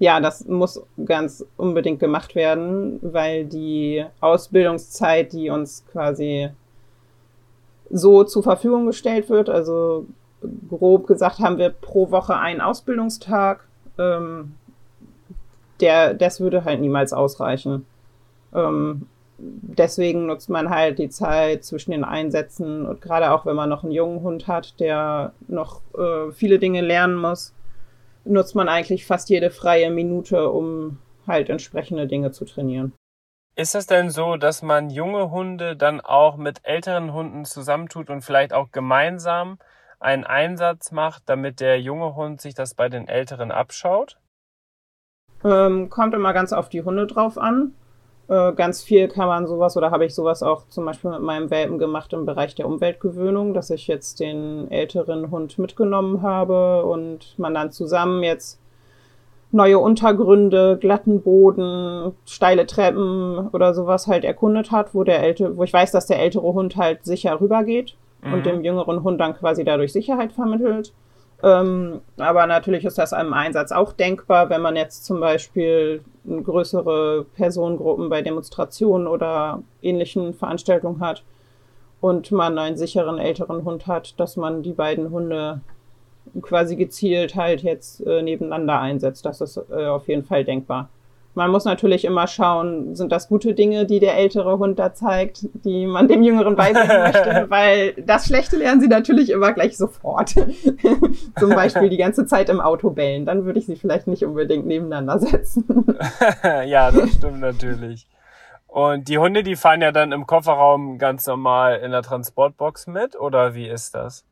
[0.00, 6.48] Ja, das muss ganz unbedingt gemacht werden, weil die Ausbildungszeit, die uns quasi
[7.90, 10.06] so zur Verfügung gestellt wird, also
[10.70, 14.54] grob gesagt haben wir pro Woche einen Ausbildungstag, ähm,
[15.80, 17.84] der, das würde halt niemals ausreichen.
[18.54, 23.68] Ähm, deswegen nutzt man halt die Zeit zwischen den Einsätzen und gerade auch wenn man
[23.68, 27.52] noch einen jungen Hund hat, der noch äh, viele Dinge lernen muss,
[28.24, 32.92] nutzt man eigentlich fast jede freie Minute, um halt entsprechende Dinge zu trainieren.
[33.56, 38.22] Ist es denn so, dass man junge Hunde dann auch mit älteren Hunden zusammentut und
[38.22, 39.58] vielleicht auch gemeinsam
[39.98, 44.18] einen Einsatz macht, damit der junge Hund sich das bei den älteren abschaut?
[45.44, 47.74] Ähm, kommt immer ganz auf die Hunde drauf an.
[48.30, 51.50] Äh, ganz viel kann man sowas oder habe ich sowas auch zum Beispiel mit meinem
[51.50, 57.36] Welpen gemacht im Bereich der Umweltgewöhnung, dass ich jetzt den älteren Hund mitgenommen habe und
[57.38, 58.60] man dann zusammen jetzt
[59.50, 65.64] neue Untergründe, glatten Boden, steile Treppen oder sowas halt erkundet hat, wo der ältere, wo
[65.64, 68.32] ich weiß, dass der ältere Hund halt sicher rübergeht mhm.
[68.32, 70.92] und dem jüngeren Hund dann quasi dadurch Sicherheit vermittelt.
[71.42, 77.24] Ähm, aber natürlich ist das einem Einsatz auch denkbar, wenn man jetzt zum Beispiel größere
[77.34, 81.22] Personengruppen bei Demonstrationen oder ähnlichen Veranstaltungen hat
[82.00, 85.60] und man einen sicheren älteren Hund hat, dass man die beiden Hunde
[86.42, 89.24] quasi gezielt halt jetzt äh, nebeneinander einsetzt.
[89.24, 90.88] Das ist äh, auf jeden Fall denkbar.
[91.34, 95.46] Man muss natürlich immer schauen, sind das gute Dinge, die der ältere Hund da zeigt,
[95.64, 100.30] die man dem Jüngeren beibringen möchte, weil das Schlechte lernen sie natürlich immer gleich sofort.
[101.38, 103.26] Zum Beispiel die ganze Zeit im Auto bellen.
[103.26, 105.86] Dann würde ich sie vielleicht nicht unbedingt nebeneinander setzen.
[106.66, 108.08] ja, das stimmt natürlich.
[108.66, 113.18] Und die Hunde, die fahren ja dann im Kofferraum ganz normal in der Transportbox mit,
[113.18, 114.24] oder wie ist das?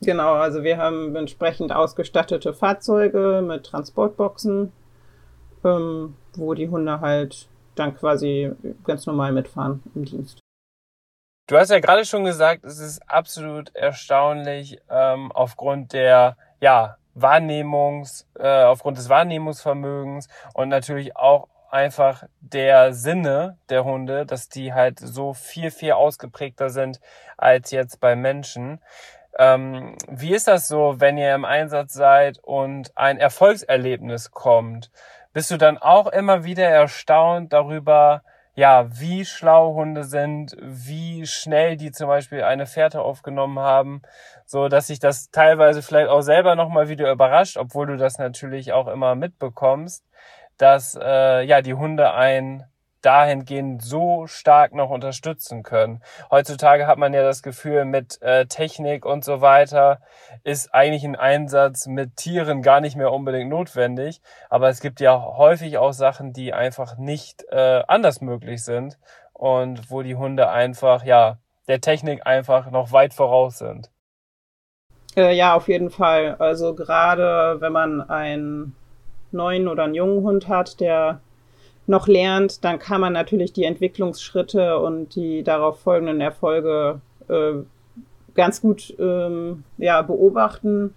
[0.00, 4.72] Genau, also wir haben entsprechend ausgestattete Fahrzeuge mit Transportboxen
[5.64, 8.52] ähm, wo die Hunde halt dann quasi
[8.84, 10.40] ganz normal mitfahren im Dienst.
[11.46, 18.26] Du hast ja gerade schon gesagt, es ist absolut erstaunlich ähm, aufgrund der ja Wahrnehmungs,
[18.38, 25.00] äh, aufgrund des Wahrnehmungsvermögens und natürlich auch einfach der Sinne der Hunde, dass die halt
[25.00, 27.00] so viel, viel ausgeprägter sind
[27.36, 28.80] als jetzt bei Menschen.
[29.36, 34.90] Ähm, wie ist das so, wenn ihr im Einsatz seid und ein Erfolgserlebnis kommt?
[35.34, 38.22] Bist du dann auch immer wieder erstaunt darüber,
[38.54, 44.02] ja, wie schlau Hunde sind, wie schnell die zum Beispiel eine Fährte aufgenommen haben,
[44.46, 48.72] so dass sich das teilweise vielleicht auch selber nochmal wieder überrascht, obwohl du das natürlich
[48.72, 50.04] auch immer mitbekommst,
[50.56, 52.64] dass äh, ja die Hunde ein
[53.04, 56.02] dahingehend so stark noch unterstützen können.
[56.30, 60.00] Heutzutage hat man ja das Gefühl, mit äh, Technik und so weiter
[60.42, 64.20] ist eigentlich ein Einsatz mit Tieren gar nicht mehr unbedingt notwendig.
[64.48, 68.98] Aber es gibt ja häufig auch Sachen, die einfach nicht äh, anders möglich sind
[69.32, 71.38] und wo die Hunde einfach, ja,
[71.68, 73.90] der Technik einfach noch weit voraus sind.
[75.16, 76.36] Äh, ja, auf jeden Fall.
[76.38, 78.76] Also gerade wenn man einen
[79.32, 81.20] neuen oder einen jungen Hund hat, der
[81.86, 87.54] noch lernt, dann kann man natürlich die Entwicklungsschritte und die darauf folgenden Erfolge äh,
[88.34, 90.94] ganz gut ähm, ja, beobachten.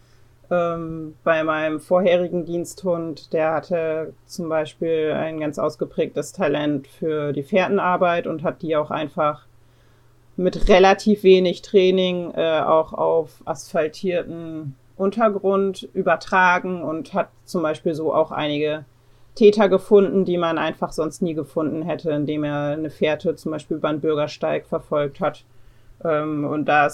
[0.50, 7.44] Ähm, bei meinem vorherigen Diensthund, der hatte zum Beispiel ein ganz ausgeprägtes Talent für die
[7.44, 9.46] Fährtenarbeit und hat die auch einfach
[10.38, 18.14] mit relativ wenig Training äh, auch auf asphaltierten Untergrund übertragen und hat zum Beispiel so
[18.14, 18.86] auch einige
[19.38, 23.78] Täter gefunden, die man einfach sonst nie gefunden hätte, indem er eine Fährte zum Beispiel
[23.78, 25.46] über einen Bürgersteig verfolgt hat.
[26.04, 26.90] Ähm, und da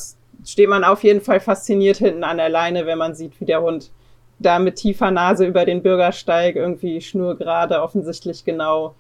[0.46, 3.62] steht man auf jeden Fall fasziniert hinten an der Leine, wenn man sieht, wie der
[3.62, 3.92] Hund
[4.40, 8.94] da mit tiefer Nase über den Bürgersteig irgendwie schnurgerade offensichtlich genau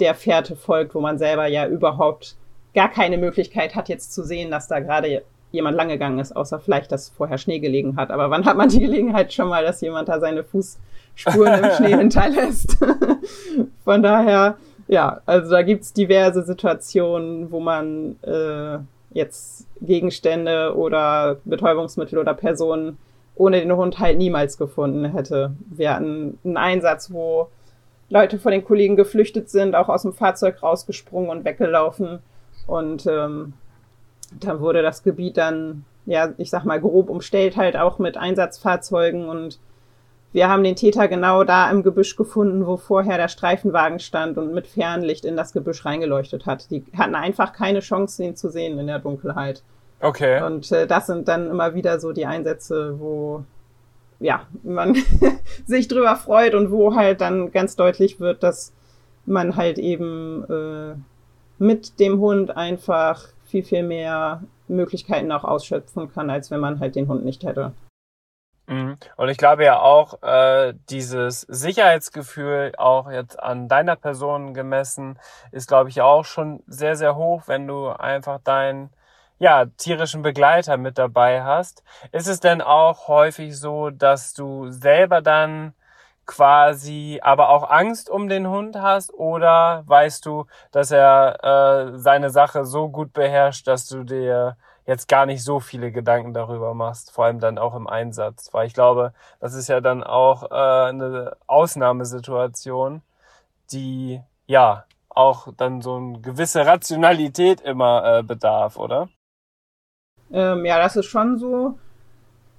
[0.00, 2.36] der Fährte folgt, wo man selber ja überhaupt
[2.74, 6.58] gar keine Möglichkeit hat, jetzt zu sehen, dass da gerade jemand lang gegangen ist, außer
[6.58, 8.10] vielleicht, dass vorher Schnee gelegen hat.
[8.10, 10.78] Aber wann hat man die Gelegenheit schon mal, dass jemand da seine Fuß
[11.18, 12.78] Spuren im Schnee hinterlässt.
[13.84, 18.78] Von daher, ja, also da gibt's diverse Situationen, wo man äh,
[19.10, 22.98] jetzt Gegenstände oder Betäubungsmittel oder Personen
[23.34, 25.52] ohne den Hund halt niemals gefunden hätte.
[25.70, 27.48] Wir hatten einen Einsatz, wo
[28.10, 32.20] Leute von den Kollegen geflüchtet sind, auch aus dem Fahrzeug rausgesprungen und weggelaufen.
[32.66, 33.54] Und ähm,
[34.38, 39.28] da wurde das Gebiet dann, ja, ich sag mal, grob umstellt, halt auch mit Einsatzfahrzeugen
[39.28, 39.58] und
[40.32, 44.52] wir haben den Täter genau da im Gebüsch gefunden, wo vorher der Streifenwagen stand und
[44.52, 46.70] mit Fernlicht in das Gebüsch reingeleuchtet hat.
[46.70, 49.62] Die hatten einfach keine Chance, ihn zu sehen in der Dunkelheit.
[50.00, 50.42] Okay.
[50.42, 53.44] Und äh, das sind dann immer wieder so die Einsätze, wo
[54.20, 54.96] ja, man
[55.66, 58.72] sich drüber freut und wo halt dann ganz deutlich wird, dass
[59.26, 60.94] man halt eben äh,
[61.58, 66.96] mit dem Hund einfach viel, viel mehr Möglichkeiten auch ausschöpfen kann, als wenn man halt
[66.96, 67.72] den Hund nicht hätte.
[68.68, 68.98] Mhm.
[69.16, 75.18] Und ich glaube ja auch, äh, dieses Sicherheitsgefühl auch jetzt an deiner Person gemessen
[75.52, 78.90] ist, glaube ich, auch schon sehr, sehr hoch, wenn du einfach deinen
[79.38, 81.82] ja, tierischen Begleiter mit dabei hast.
[82.12, 85.74] Ist es denn auch häufig so, dass du selber dann
[86.26, 92.28] quasi aber auch Angst um den Hund hast oder weißt du, dass er äh, seine
[92.28, 97.12] Sache so gut beherrscht, dass du dir jetzt gar nicht so viele Gedanken darüber machst,
[97.12, 98.48] vor allem dann auch im Einsatz.
[98.52, 103.02] Weil ich glaube, das ist ja dann auch äh, eine Ausnahmesituation,
[103.70, 109.10] die ja auch dann so eine gewisse Rationalität immer äh, bedarf, oder?
[110.32, 111.78] Ähm, ja, das ist schon so.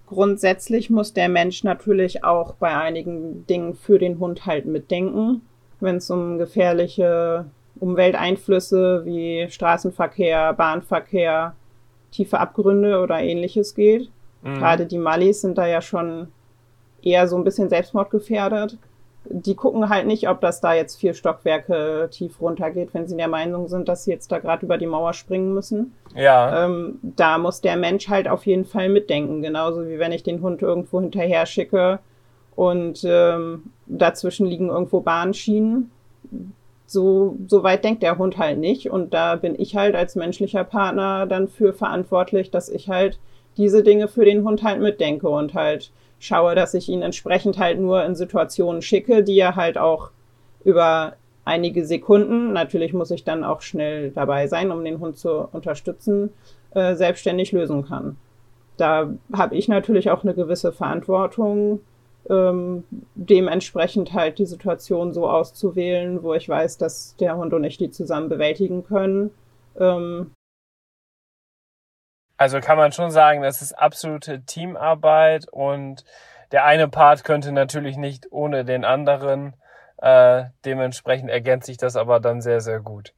[0.05, 5.41] Grundsätzlich muss der Mensch natürlich auch bei einigen Dingen für den Hund halt mitdenken.
[5.79, 7.45] Wenn es um gefährliche
[7.79, 11.55] Umwelteinflüsse wie Straßenverkehr, Bahnverkehr,
[12.11, 14.09] tiefe Abgründe oder ähnliches geht.
[14.41, 14.55] Mhm.
[14.55, 16.27] Gerade die Mallis sind da ja schon
[17.01, 18.77] eher so ein bisschen selbstmordgefährdet.
[19.25, 23.27] Die gucken halt nicht, ob das da jetzt vier Stockwerke tief runtergeht, wenn sie der
[23.27, 25.93] Meinung sind, dass sie jetzt da gerade über die Mauer springen müssen.
[26.15, 26.65] Ja.
[26.65, 29.41] Ähm, da muss der Mensch halt auf jeden Fall mitdenken.
[29.41, 31.99] Genauso wie wenn ich den Hund irgendwo hinterher schicke
[32.55, 35.91] und ähm, dazwischen liegen irgendwo Bahnschienen
[36.89, 38.89] so, so weit denkt der Hund halt nicht.
[38.89, 43.19] Und da bin ich halt als menschlicher Partner dann für verantwortlich, dass ich halt
[43.57, 47.79] diese Dinge für den Hund halt mitdenke und halt schaue, dass ich ihn entsprechend halt
[47.79, 50.09] nur in Situationen schicke, die er halt auch
[50.63, 51.13] über
[51.45, 56.31] einige Sekunden, natürlich muss ich dann auch schnell dabei sein, um den Hund zu unterstützen,
[56.71, 58.17] äh, selbstständig lösen kann.
[58.77, 61.81] Da habe ich natürlich auch eine gewisse Verantwortung,
[62.29, 62.83] ähm,
[63.15, 67.89] dementsprechend halt die Situation so auszuwählen, wo ich weiß, dass der Hund und ich die
[67.89, 69.31] zusammen bewältigen können.
[69.79, 70.31] Ähm,
[72.37, 76.05] also kann man schon sagen, das ist absolute Teamarbeit und
[76.51, 79.55] der eine Part könnte natürlich nicht ohne den anderen.
[79.97, 83.13] Äh, dementsprechend ergänzt sich das aber dann sehr, sehr gut.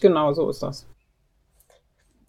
[0.00, 0.86] Genau, so ist das.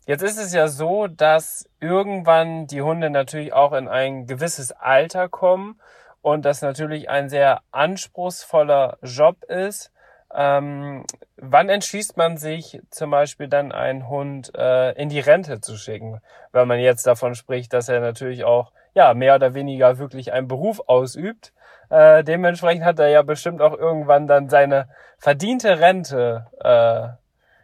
[0.05, 5.29] Jetzt ist es ja so, dass irgendwann die Hunde natürlich auch in ein gewisses Alter
[5.29, 5.79] kommen
[6.27, 9.93] und das natürlich ein sehr anspruchsvoller Job ist.
[10.35, 11.05] Ähm,
[11.37, 16.19] wann entschließt man sich zum Beispiel dann einen Hund äh, in die Rente zu schicken?
[16.51, 20.49] Wenn man jetzt davon spricht, dass er natürlich auch ja mehr oder weniger wirklich einen
[20.49, 21.53] Beruf ausübt.
[21.89, 27.07] Äh, dementsprechend hat er ja bestimmt auch irgendwann dann seine verdiente Rente äh,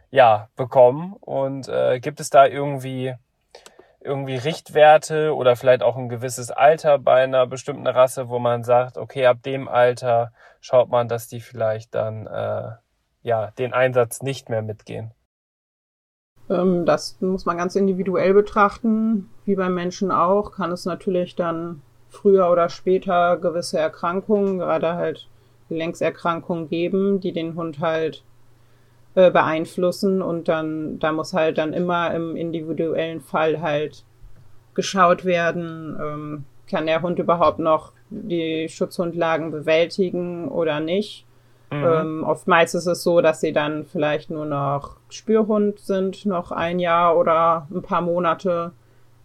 [0.08, 1.12] ja bekommen.
[1.20, 3.14] Und äh, gibt es da irgendwie
[4.04, 8.98] irgendwie Richtwerte oder vielleicht auch ein gewisses Alter bei einer bestimmten Rasse, wo man sagt,
[8.98, 12.72] okay, ab dem Alter schaut man, dass die vielleicht dann äh,
[13.22, 15.12] ja den Einsatz nicht mehr mitgehen.
[16.50, 20.52] Ähm, das muss man ganz individuell betrachten, wie beim Menschen auch.
[20.52, 25.28] Kann es natürlich dann früher oder später gewisse Erkrankungen, gerade halt
[25.68, 28.22] Gelenkserkrankungen geben, die den Hund halt
[29.14, 34.04] äh, beeinflussen und dann, da muss halt dann immer im individuellen Fall halt
[34.74, 41.26] geschaut werden, ähm, kann der Hund überhaupt noch die Schutzhundlagen bewältigen oder nicht.
[41.70, 41.84] Mhm.
[41.84, 46.78] Ähm, oftmals ist es so, dass sie dann vielleicht nur noch Spürhund sind, noch ein
[46.78, 48.72] Jahr oder ein paar Monate,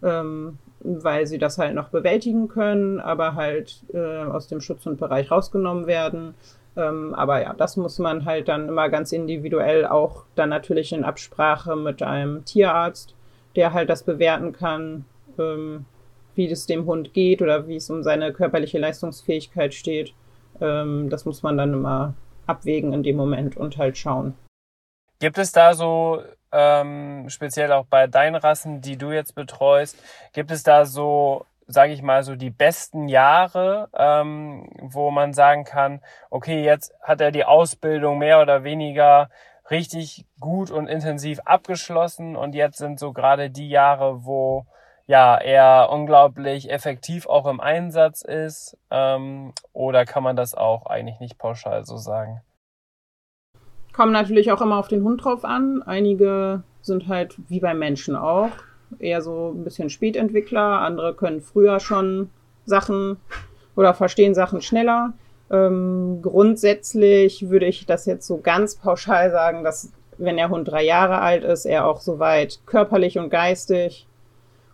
[0.02, 5.86] ähm, weil sie das halt noch bewältigen können, aber halt äh, aus dem Schutzhundbereich rausgenommen
[5.86, 6.34] werden.
[6.76, 11.04] Ähm, aber ja, das muss man halt dann immer ganz individuell auch dann natürlich in
[11.04, 13.14] Absprache mit einem Tierarzt,
[13.56, 15.04] der halt das bewerten kann,
[15.38, 15.84] ähm,
[16.34, 20.14] wie es dem Hund geht oder wie es um seine körperliche Leistungsfähigkeit steht.
[20.60, 22.14] Ähm, das muss man dann immer
[22.46, 24.34] abwägen in dem Moment und halt schauen.
[25.18, 29.96] Gibt es da so, ähm, speziell auch bei deinen Rassen, die du jetzt betreust,
[30.32, 35.64] gibt es da so sage ich mal, so die besten Jahre, ähm, wo man sagen
[35.64, 39.30] kann, okay, jetzt hat er die Ausbildung mehr oder weniger
[39.70, 44.66] richtig gut und intensiv abgeschlossen und jetzt sind so gerade die Jahre, wo
[45.06, 51.20] ja er unglaublich effektiv auch im Einsatz ist ähm, oder kann man das auch eigentlich
[51.20, 52.40] nicht pauschal so sagen?
[53.92, 55.82] Kommt natürlich auch immer auf den Hund drauf an.
[55.82, 58.50] Einige sind halt wie beim Menschen auch
[58.98, 62.30] eher so ein bisschen Spätentwickler, andere können früher schon
[62.64, 63.16] Sachen
[63.76, 65.12] oder verstehen Sachen schneller.
[65.50, 70.84] Ähm, grundsätzlich würde ich das jetzt so ganz pauschal sagen, dass wenn der Hund drei
[70.84, 74.06] Jahre alt ist, er auch soweit körperlich und geistig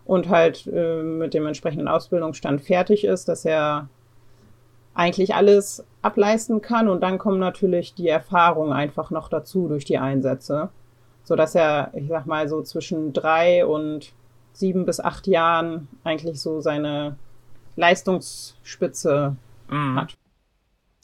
[0.05, 3.87] und halt äh, mit dem entsprechenden Ausbildungsstand fertig ist, dass er
[4.93, 9.99] eigentlich alles ableisten kann und dann kommen natürlich die Erfahrungen einfach noch dazu durch die
[9.99, 10.69] Einsätze
[11.27, 14.13] so dass er, ich sag mal, so zwischen drei und
[14.53, 17.17] sieben bis acht Jahren eigentlich so seine
[17.75, 19.35] Leistungsspitze
[19.67, 19.99] mhm.
[19.99, 20.13] hat.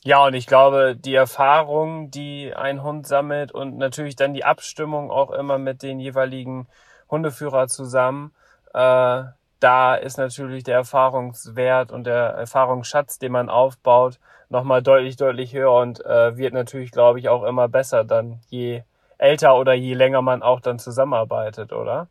[0.06, 5.12] Ja, und ich glaube, die Erfahrung, die ein Hund sammelt und natürlich dann die Abstimmung
[5.12, 6.68] auch immer mit den jeweiligen
[7.12, 8.32] Hundeführer zusammen,
[8.74, 9.24] äh,
[9.60, 15.74] da ist natürlich der Erfahrungswert und der Erfahrungsschatz, den man aufbaut, nochmal deutlich, deutlich höher
[15.74, 18.84] und äh, wird natürlich, glaube ich, auch immer besser dann, je
[19.24, 22.08] älter oder je länger man auch dann zusammenarbeitet, oder?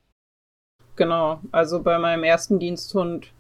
[0.97, 3.33] Genau, also bei meinem ersten Diensthund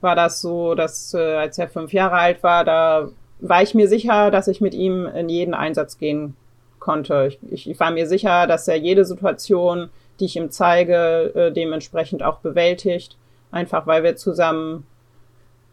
[0.00, 3.08] war das so, dass äh, als er fünf Jahre alt war, da
[3.40, 6.36] war ich mir sicher, dass ich mit ihm in jeden Einsatz gehen
[6.78, 7.36] konnte.
[7.50, 12.22] Ich, ich war mir sicher, dass er jede Situation, die ich ihm zeige, äh, dementsprechend
[12.22, 13.16] auch bewältigt.
[13.50, 14.86] Einfach weil wir zusammen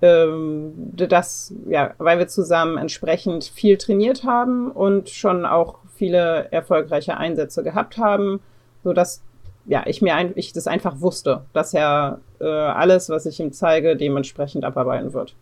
[0.01, 7.15] ähm, das, ja, weil wir zusammen entsprechend viel trainiert haben und schon auch viele erfolgreiche
[7.15, 8.39] Einsätze gehabt haben,
[8.83, 9.21] so dass
[9.67, 13.53] ja, ich mir ein, ich das einfach wusste, dass er äh, alles, was ich ihm
[13.53, 15.35] zeige, dementsprechend abarbeiten wird.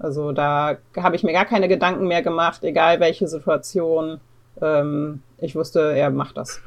[0.00, 4.20] Also da habe ich mir gar keine Gedanken mehr gemacht, egal welche Situation.
[4.60, 6.60] Ähm, ich wusste, er macht das.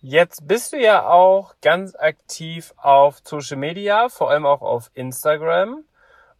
[0.00, 5.84] Jetzt bist du ja auch ganz aktiv auf Social Media, vor allem auch auf Instagram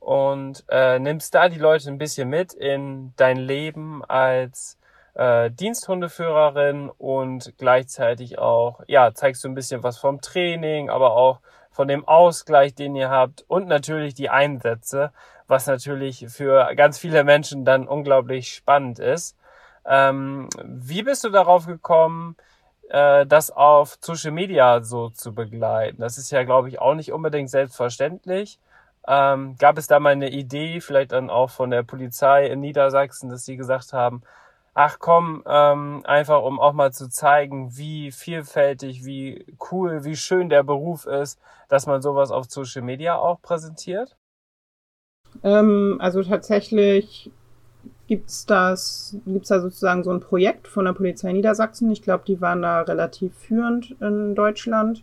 [0.01, 4.78] und äh, nimmst da die Leute ein bisschen mit in dein Leben als
[5.19, 11.41] äh, Diensthundeführerin und gleichzeitig auch, ja, zeigst du ein bisschen was vom Training, aber auch
[11.73, 15.13] von dem Ausgleich, den ihr habt und natürlich die Einsätze,
[15.49, 19.37] was natürlich für ganz viele Menschen dann unglaublich spannend ist.
[19.85, 22.37] Ähm, wie bist du darauf gekommen,
[22.89, 26.01] äh, das auf Social Media so zu begleiten?
[26.01, 28.61] Das ist ja, glaube ich, auch nicht unbedingt selbstverständlich.
[29.07, 33.31] Ähm, gab es da mal eine Idee, vielleicht dann auch von der Polizei in Niedersachsen,
[33.31, 34.23] dass sie gesagt haben,
[34.79, 40.49] ach komm, ähm, einfach um auch mal zu zeigen, wie vielfältig, wie cool, wie schön
[40.49, 44.17] der Beruf ist, dass man sowas auf Social Media auch präsentiert?
[45.43, 47.33] Ähm, also tatsächlich
[48.07, 51.91] gibt's das, gibt's da sozusagen so ein Projekt von der Polizei Niedersachsen.
[51.91, 55.03] Ich glaube, die waren da relativ führend in Deutschland.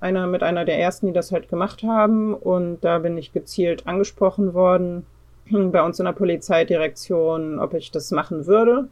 [0.00, 2.34] Einer mit einer der ersten, die das halt gemacht haben.
[2.34, 5.06] Und da bin ich gezielt angesprochen worden
[5.50, 8.88] bei uns in der Polizeidirektion, ob ich das machen würde.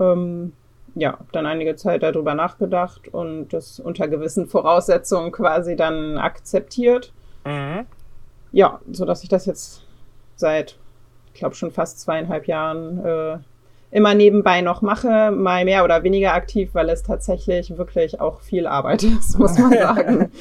[0.00, 0.52] Ähm,
[0.94, 7.12] ja, habe dann einige Zeit darüber nachgedacht und das unter gewissen Voraussetzungen quasi dann akzeptiert.
[7.44, 7.86] Mhm.
[8.52, 9.82] Ja, so dass ich das jetzt
[10.36, 10.76] seit
[11.38, 13.38] ich glaube, schon fast zweieinhalb Jahren äh,
[13.92, 18.66] immer nebenbei noch mache, mal mehr oder weniger aktiv, weil es tatsächlich wirklich auch viel
[18.66, 20.32] Arbeit ist, muss man sagen.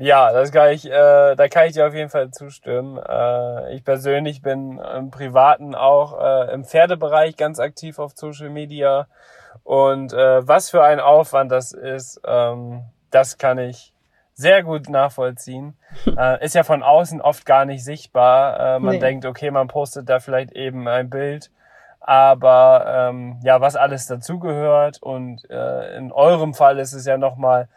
[0.00, 2.98] Ja, das kann ich, äh, da kann ich dir auf jeden Fall zustimmen.
[2.98, 9.06] Äh, ich persönlich bin im Privaten auch äh, im Pferdebereich ganz aktiv auf Social Media
[9.62, 13.92] und äh, was für ein Aufwand das ist, ähm, das kann ich
[14.34, 15.76] sehr gut nachvollziehen.
[16.18, 18.76] äh, ist ja von außen oft gar nicht sichtbar.
[18.76, 19.00] Äh, man nee.
[19.00, 21.50] denkt, okay, man postet da vielleicht eben ein Bild.
[22.00, 27.68] Aber ähm, ja, was alles dazugehört und äh, in eurem Fall ist es ja nochmal,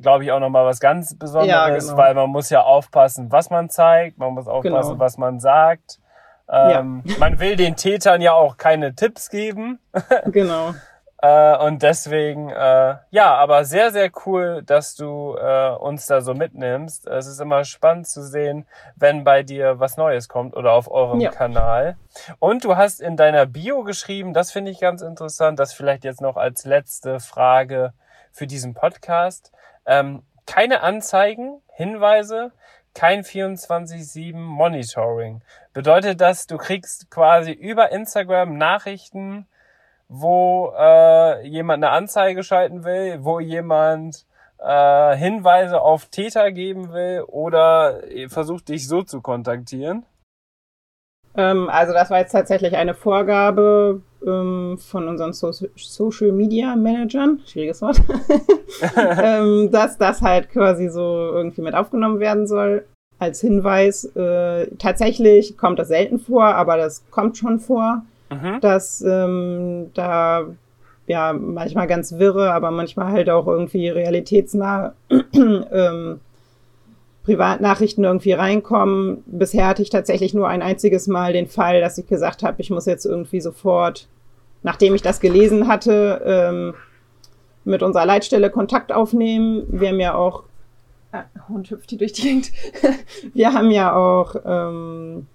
[0.00, 1.96] glaube ich, auch nochmal was ganz Besonderes, ja, genau.
[1.96, 5.00] weil man muss ja aufpassen, was man zeigt, man muss aufpassen, genau.
[5.00, 5.98] was man sagt.
[6.50, 7.16] Ähm, ja.
[7.18, 9.80] Man will den Tätern ja auch keine Tipps geben.
[10.26, 10.74] genau.
[11.20, 16.32] Äh, und deswegen, äh, ja, aber sehr, sehr cool, dass du äh, uns da so
[16.32, 17.08] mitnimmst.
[17.08, 21.18] Es ist immer spannend zu sehen, wenn bei dir was Neues kommt oder auf eurem
[21.18, 21.30] ja.
[21.30, 21.96] Kanal.
[22.38, 26.20] Und du hast in deiner Bio geschrieben, das finde ich ganz interessant, das vielleicht jetzt
[26.20, 27.92] noch als letzte Frage
[28.30, 29.52] für diesen Podcast.
[29.88, 32.52] Ähm, keine Anzeigen, Hinweise,
[32.94, 35.40] kein 24-7 Monitoring.
[35.72, 39.46] Bedeutet das, du kriegst quasi über Instagram Nachrichten,
[40.08, 44.26] wo äh, jemand eine Anzeige schalten will, wo jemand
[44.58, 50.04] äh, Hinweise auf Täter geben will oder versucht dich so zu kontaktieren?
[51.38, 57.40] Ähm, also das war jetzt tatsächlich eine Vorgabe ähm, von unseren so Social Media Managern,
[57.46, 58.02] schwieriges Wort,
[58.96, 62.84] ähm, dass das halt quasi so irgendwie mit aufgenommen werden soll.
[63.20, 68.60] Als Hinweis, äh, tatsächlich kommt das selten vor, aber das kommt schon vor mhm.
[68.60, 70.46] dass ähm, da
[71.06, 74.94] ja manchmal ganz wirre, aber manchmal halt auch irgendwie realitätsnah
[75.32, 76.20] ähm,
[77.28, 79.22] Privatnachrichten irgendwie reinkommen.
[79.26, 82.70] Bisher hatte ich tatsächlich nur ein einziges Mal den Fall, dass ich gesagt habe, ich
[82.70, 84.08] muss jetzt irgendwie sofort,
[84.62, 86.74] nachdem ich das gelesen hatte, ähm,
[87.64, 89.66] mit unserer Leitstelle Kontakt aufnehmen.
[89.68, 90.44] Wir haben ja auch,
[91.12, 92.50] äh, Hund hüpft hier durch die Gegend.
[93.34, 95.26] Wir haben ja auch ähm,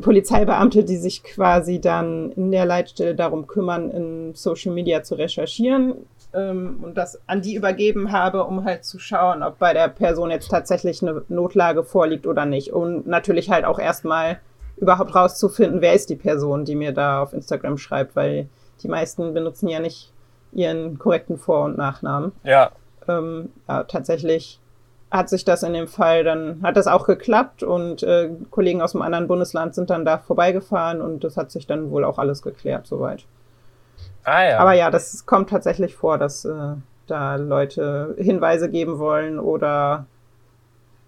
[0.00, 5.96] Polizeibeamte, die sich quasi dann in der Leitstelle darum kümmern, in Social Media zu recherchieren
[6.34, 10.30] ähm, und das an die übergeben habe, um halt zu schauen, ob bei der Person
[10.30, 12.72] jetzt tatsächlich eine Notlage vorliegt oder nicht.
[12.72, 14.38] Und natürlich halt auch erstmal
[14.76, 18.48] überhaupt rauszufinden, wer ist die Person, die mir da auf Instagram schreibt, weil
[18.82, 20.12] die meisten benutzen ja nicht
[20.52, 22.32] ihren korrekten Vor- und Nachnamen.
[22.44, 22.72] Ja.
[23.08, 24.58] Ähm, ja, tatsächlich
[25.10, 28.94] hat sich das in dem Fall dann, hat das auch geklappt und äh, Kollegen aus
[28.94, 32.40] einem anderen Bundesland sind dann da vorbeigefahren und das hat sich dann wohl auch alles
[32.40, 33.26] geklärt soweit.
[34.24, 34.58] Ah ja.
[34.58, 36.74] Aber ja, das kommt tatsächlich vor, dass äh,
[37.06, 40.06] da Leute Hinweise geben wollen oder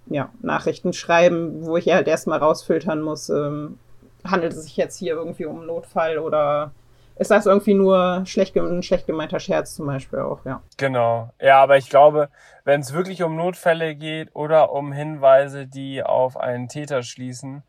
[0.06, 3.78] ja, Nachrichten schreiben, wo ich halt erstmal rausfiltern muss, ähm,
[4.24, 6.72] handelt es sich jetzt hier irgendwie um einen Notfall oder
[7.16, 10.60] ist das irgendwie nur schlecht, ein schlecht gemeinter Scherz zum Beispiel auch, ja.
[10.76, 11.30] Genau.
[11.40, 12.28] Ja, aber ich glaube,
[12.64, 17.62] wenn es wirklich um Notfälle geht oder um Hinweise, die auf einen Täter schließen,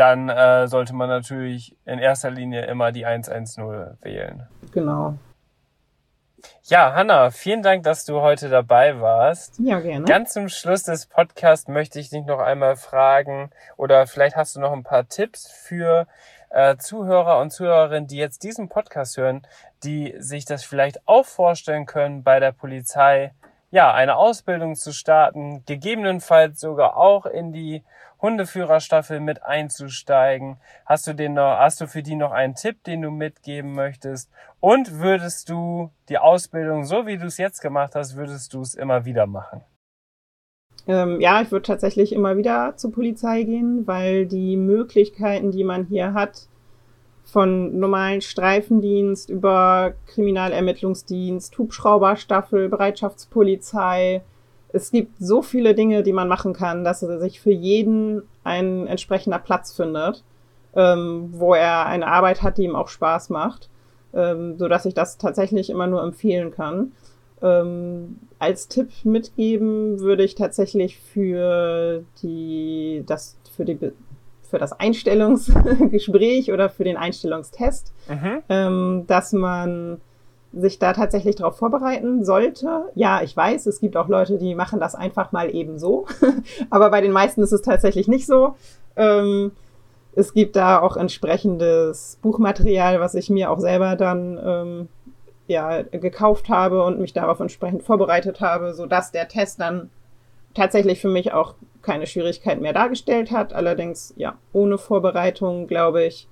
[0.00, 4.48] dann äh, sollte man natürlich in erster Linie immer die 110 wählen.
[4.72, 5.14] Genau.
[6.62, 9.58] Ja, Hanna, vielen Dank, dass du heute dabei warst.
[9.58, 10.06] Ja, gerne.
[10.06, 14.60] Ganz zum Schluss des Podcasts möchte ich dich noch einmal fragen, oder vielleicht hast du
[14.60, 16.06] noch ein paar Tipps für
[16.48, 19.46] äh, Zuhörer und Zuhörerinnen, die jetzt diesen Podcast hören,
[19.84, 23.34] die sich das vielleicht auch vorstellen können, bei der Polizei
[23.70, 27.84] ja eine Ausbildung zu starten, gegebenenfalls sogar auch in die
[28.22, 30.58] Hundeführerstaffel mit einzusteigen.
[30.86, 34.30] Hast du den noch, hast du für die noch einen Tipp, den du mitgeben möchtest?
[34.60, 38.74] Und würdest du die Ausbildung, so wie du es jetzt gemacht hast, würdest du es
[38.74, 39.62] immer wieder machen?
[40.86, 45.84] Ähm, ja, ich würde tatsächlich immer wieder zur Polizei gehen, weil die Möglichkeiten, die man
[45.86, 46.48] hier hat,
[47.24, 54.22] von normalen Streifendienst über Kriminalermittlungsdienst, Hubschrauberstaffel, Bereitschaftspolizei.
[54.72, 59.38] Es gibt so viele Dinge, die man machen kann, dass sich für jeden ein entsprechender
[59.38, 60.22] Platz findet,
[60.74, 63.68] ähm, wo er eine Arbeit hat, die ihm auch Spaß macht,
[64.14, 66.92] ähm, so dass ich das tatsächlich immer nur empfehlen kann.
[67.42, 73.78] Ähm, als Tipp mitgeben würde ich tatsächlich für die, das, für die,
[74.42, 78.42] für das Einstellungsgespräch oder für den Einstellungstest, mhm.
[78.48, 80.00] ähm, dass man
[80.52, 82.90] sich da tatsächlich darauf vorbereiten sollte.
[82.94, 86.06] Ja, ich weiß, es gibt auch Leute, die machen das einfach mal eben so.
[86.70, 88.56] Aber bei den meisten ist es tatsächlich nicht so.
[88.96, 89.52] Ähm,
[90.14, 94.88] es gibt da auch entsprechendes Buchmaterial, was ich mir auch selber dann ähm,
[95.46, 99.90] ja, gekauft habe und mich darauf entsprechend vorbereitet habe, so dass der Test dann
[100.54, 103.52] tatsächlich für mich auch keine Schwierigkeit mehr dargestellt hat.
[103.52, 106.28] Allerdings, ja, ohne Vorbereitung, glaube ich,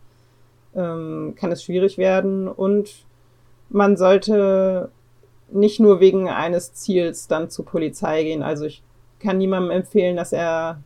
[0.74, 2.48] ähm, kann es schwierig werden.
[2.48, 3.06] Und
[3.70, 4.90] man sollte
[5.50, 8.42] nicht nur wegen eines Ziels dann zur Polizei gehen.
[8.42, 8.82] Also ich
[9.20, 10.80] kann niemandem empfehlen, dass er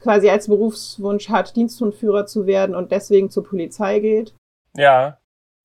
[0.00, 4.34] quasi als Berufswunsch hat, Diensthundführer zu werden und deswegen zur Polizei geht.
[4.76, 5.18] Ja.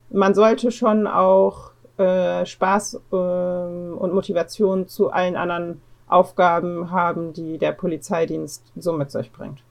[0.09, 7.57] Man sollte schon auch äh, Spaß äh, und Motivation zu allen anderen Aufgaben haben, die
[7.57, 9.63] der Polizeidienst so mit sich bringt.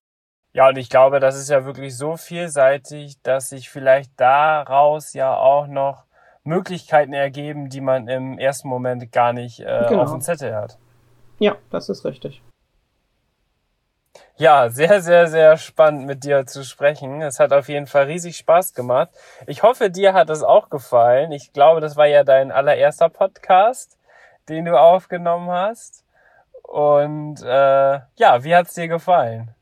[0.53, 5.37] Ja, und ich glaube, das ist ja wirklich so vielseitig, dass sich vielleicht daraus ja
[5.37, 6.04] auch noch
[6.45, 10.03] Möglichkeiten ergeben, die man im ersten Moment gar nicht äh, genau.
[10.03, 10.79] auf dem Zettel hat.
[11.39, 12.43] Ja, das ist richtig.
[14.37, 17.23] Ja, sehr, sehr, sehr spannend mit dir zu sprechen.
[17.23, 19.11] Es hat auf jeden Fall riesig Spaß gemacht.
[19.47, 21.33] Ich hoffe, dir hat es auch gefallen.
[21.33, 23.97] Ich glaube, das war ja dein allererster Podcast,
[24.49, 26.05] den du aufgenommen hast.
[26.63, 29.55] Und äh, ja, wie hat's dir gefallen?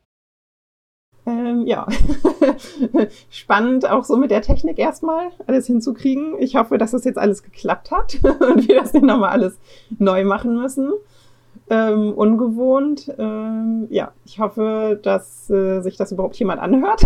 [1.25, 1.87] Ähm, ja,
[3.29, 6.35] spannend auch so mit der Technik erstmal alles hinzukriegen.
[6.39, 9.57] Ich hoffe, dass das jetzt alles geklappt hat und wir das nicht nochmal alles
[9.97, 10.91] neu machen müssen.
[11.69, 13.13] Ähm, ungewohnt.
[13.17, 17.05] Ähm, ja, ich hoffe, dass äh, sich das überhaupt jemand anhört.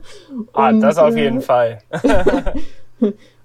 [0.54, 1.78] ah, und, das auf jeden äh, Fall.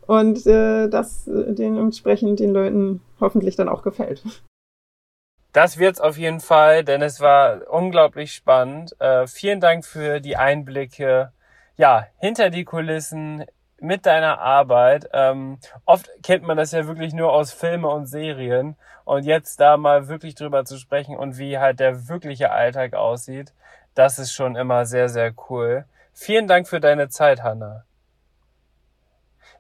[0.08, 4.24] und äh, dass äh, den entsprechend den Leuten hoffentlich dann auch gefällt.
[5.54, 9.00] Das wird's auf jeden Fall, denn es war unglaublich spannend.
[9.00, 11.32] Äh, vielen Dank für die Einblicke,
[11.78, 13.46] ja, hinter die Kulissen
[13.80, 15.10] mit deiner Arbeit.
[15.14, 18.76] Ähm, oft kennt man das ja wirklich nur aus Filme und Serien
[19.06, 23.54] und jetzt da mal wirklich drüber zu sprechen und wie halt der wirkliche Alltag aussieht,
[23.94, 25.86] das ist schon immer sehr, sehr cool.
[26.14, 27.86] Vielen Dank für deine Zeit, Hanna.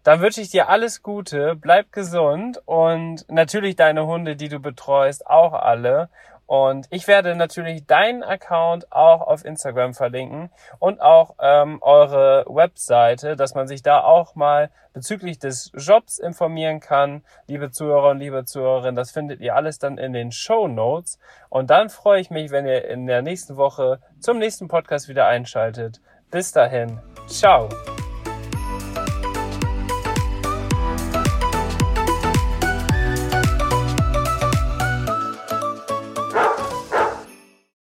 [0.04, 5.26] Dann wünsche ich dir alles Gute, bleib gesund und natürlich deine Hunde, die du betreust,
[5.26, 6.10] auch alle.
[6.46, 13.36] Und ich werde natürlich deinen Account auch auf Instagram verlinken und auch ähm, eure Webseite,
[13.38, 17.24] dass man sich da auch mal bezüglich des Jobs informieren kann.
[17.48, 21.18] Liebe Zuhörer und liebe Zuhörerinnen, das findet ihr alles dann in den Show Notes.
[21.50, 25.26] Und dann freue ich mich, wenn ihr in der nächsten Woche zum nächsten Podcast wieder
[25.26, 26.02] einschaltet.
[26.30, 27.70] Bis dahin, ciao.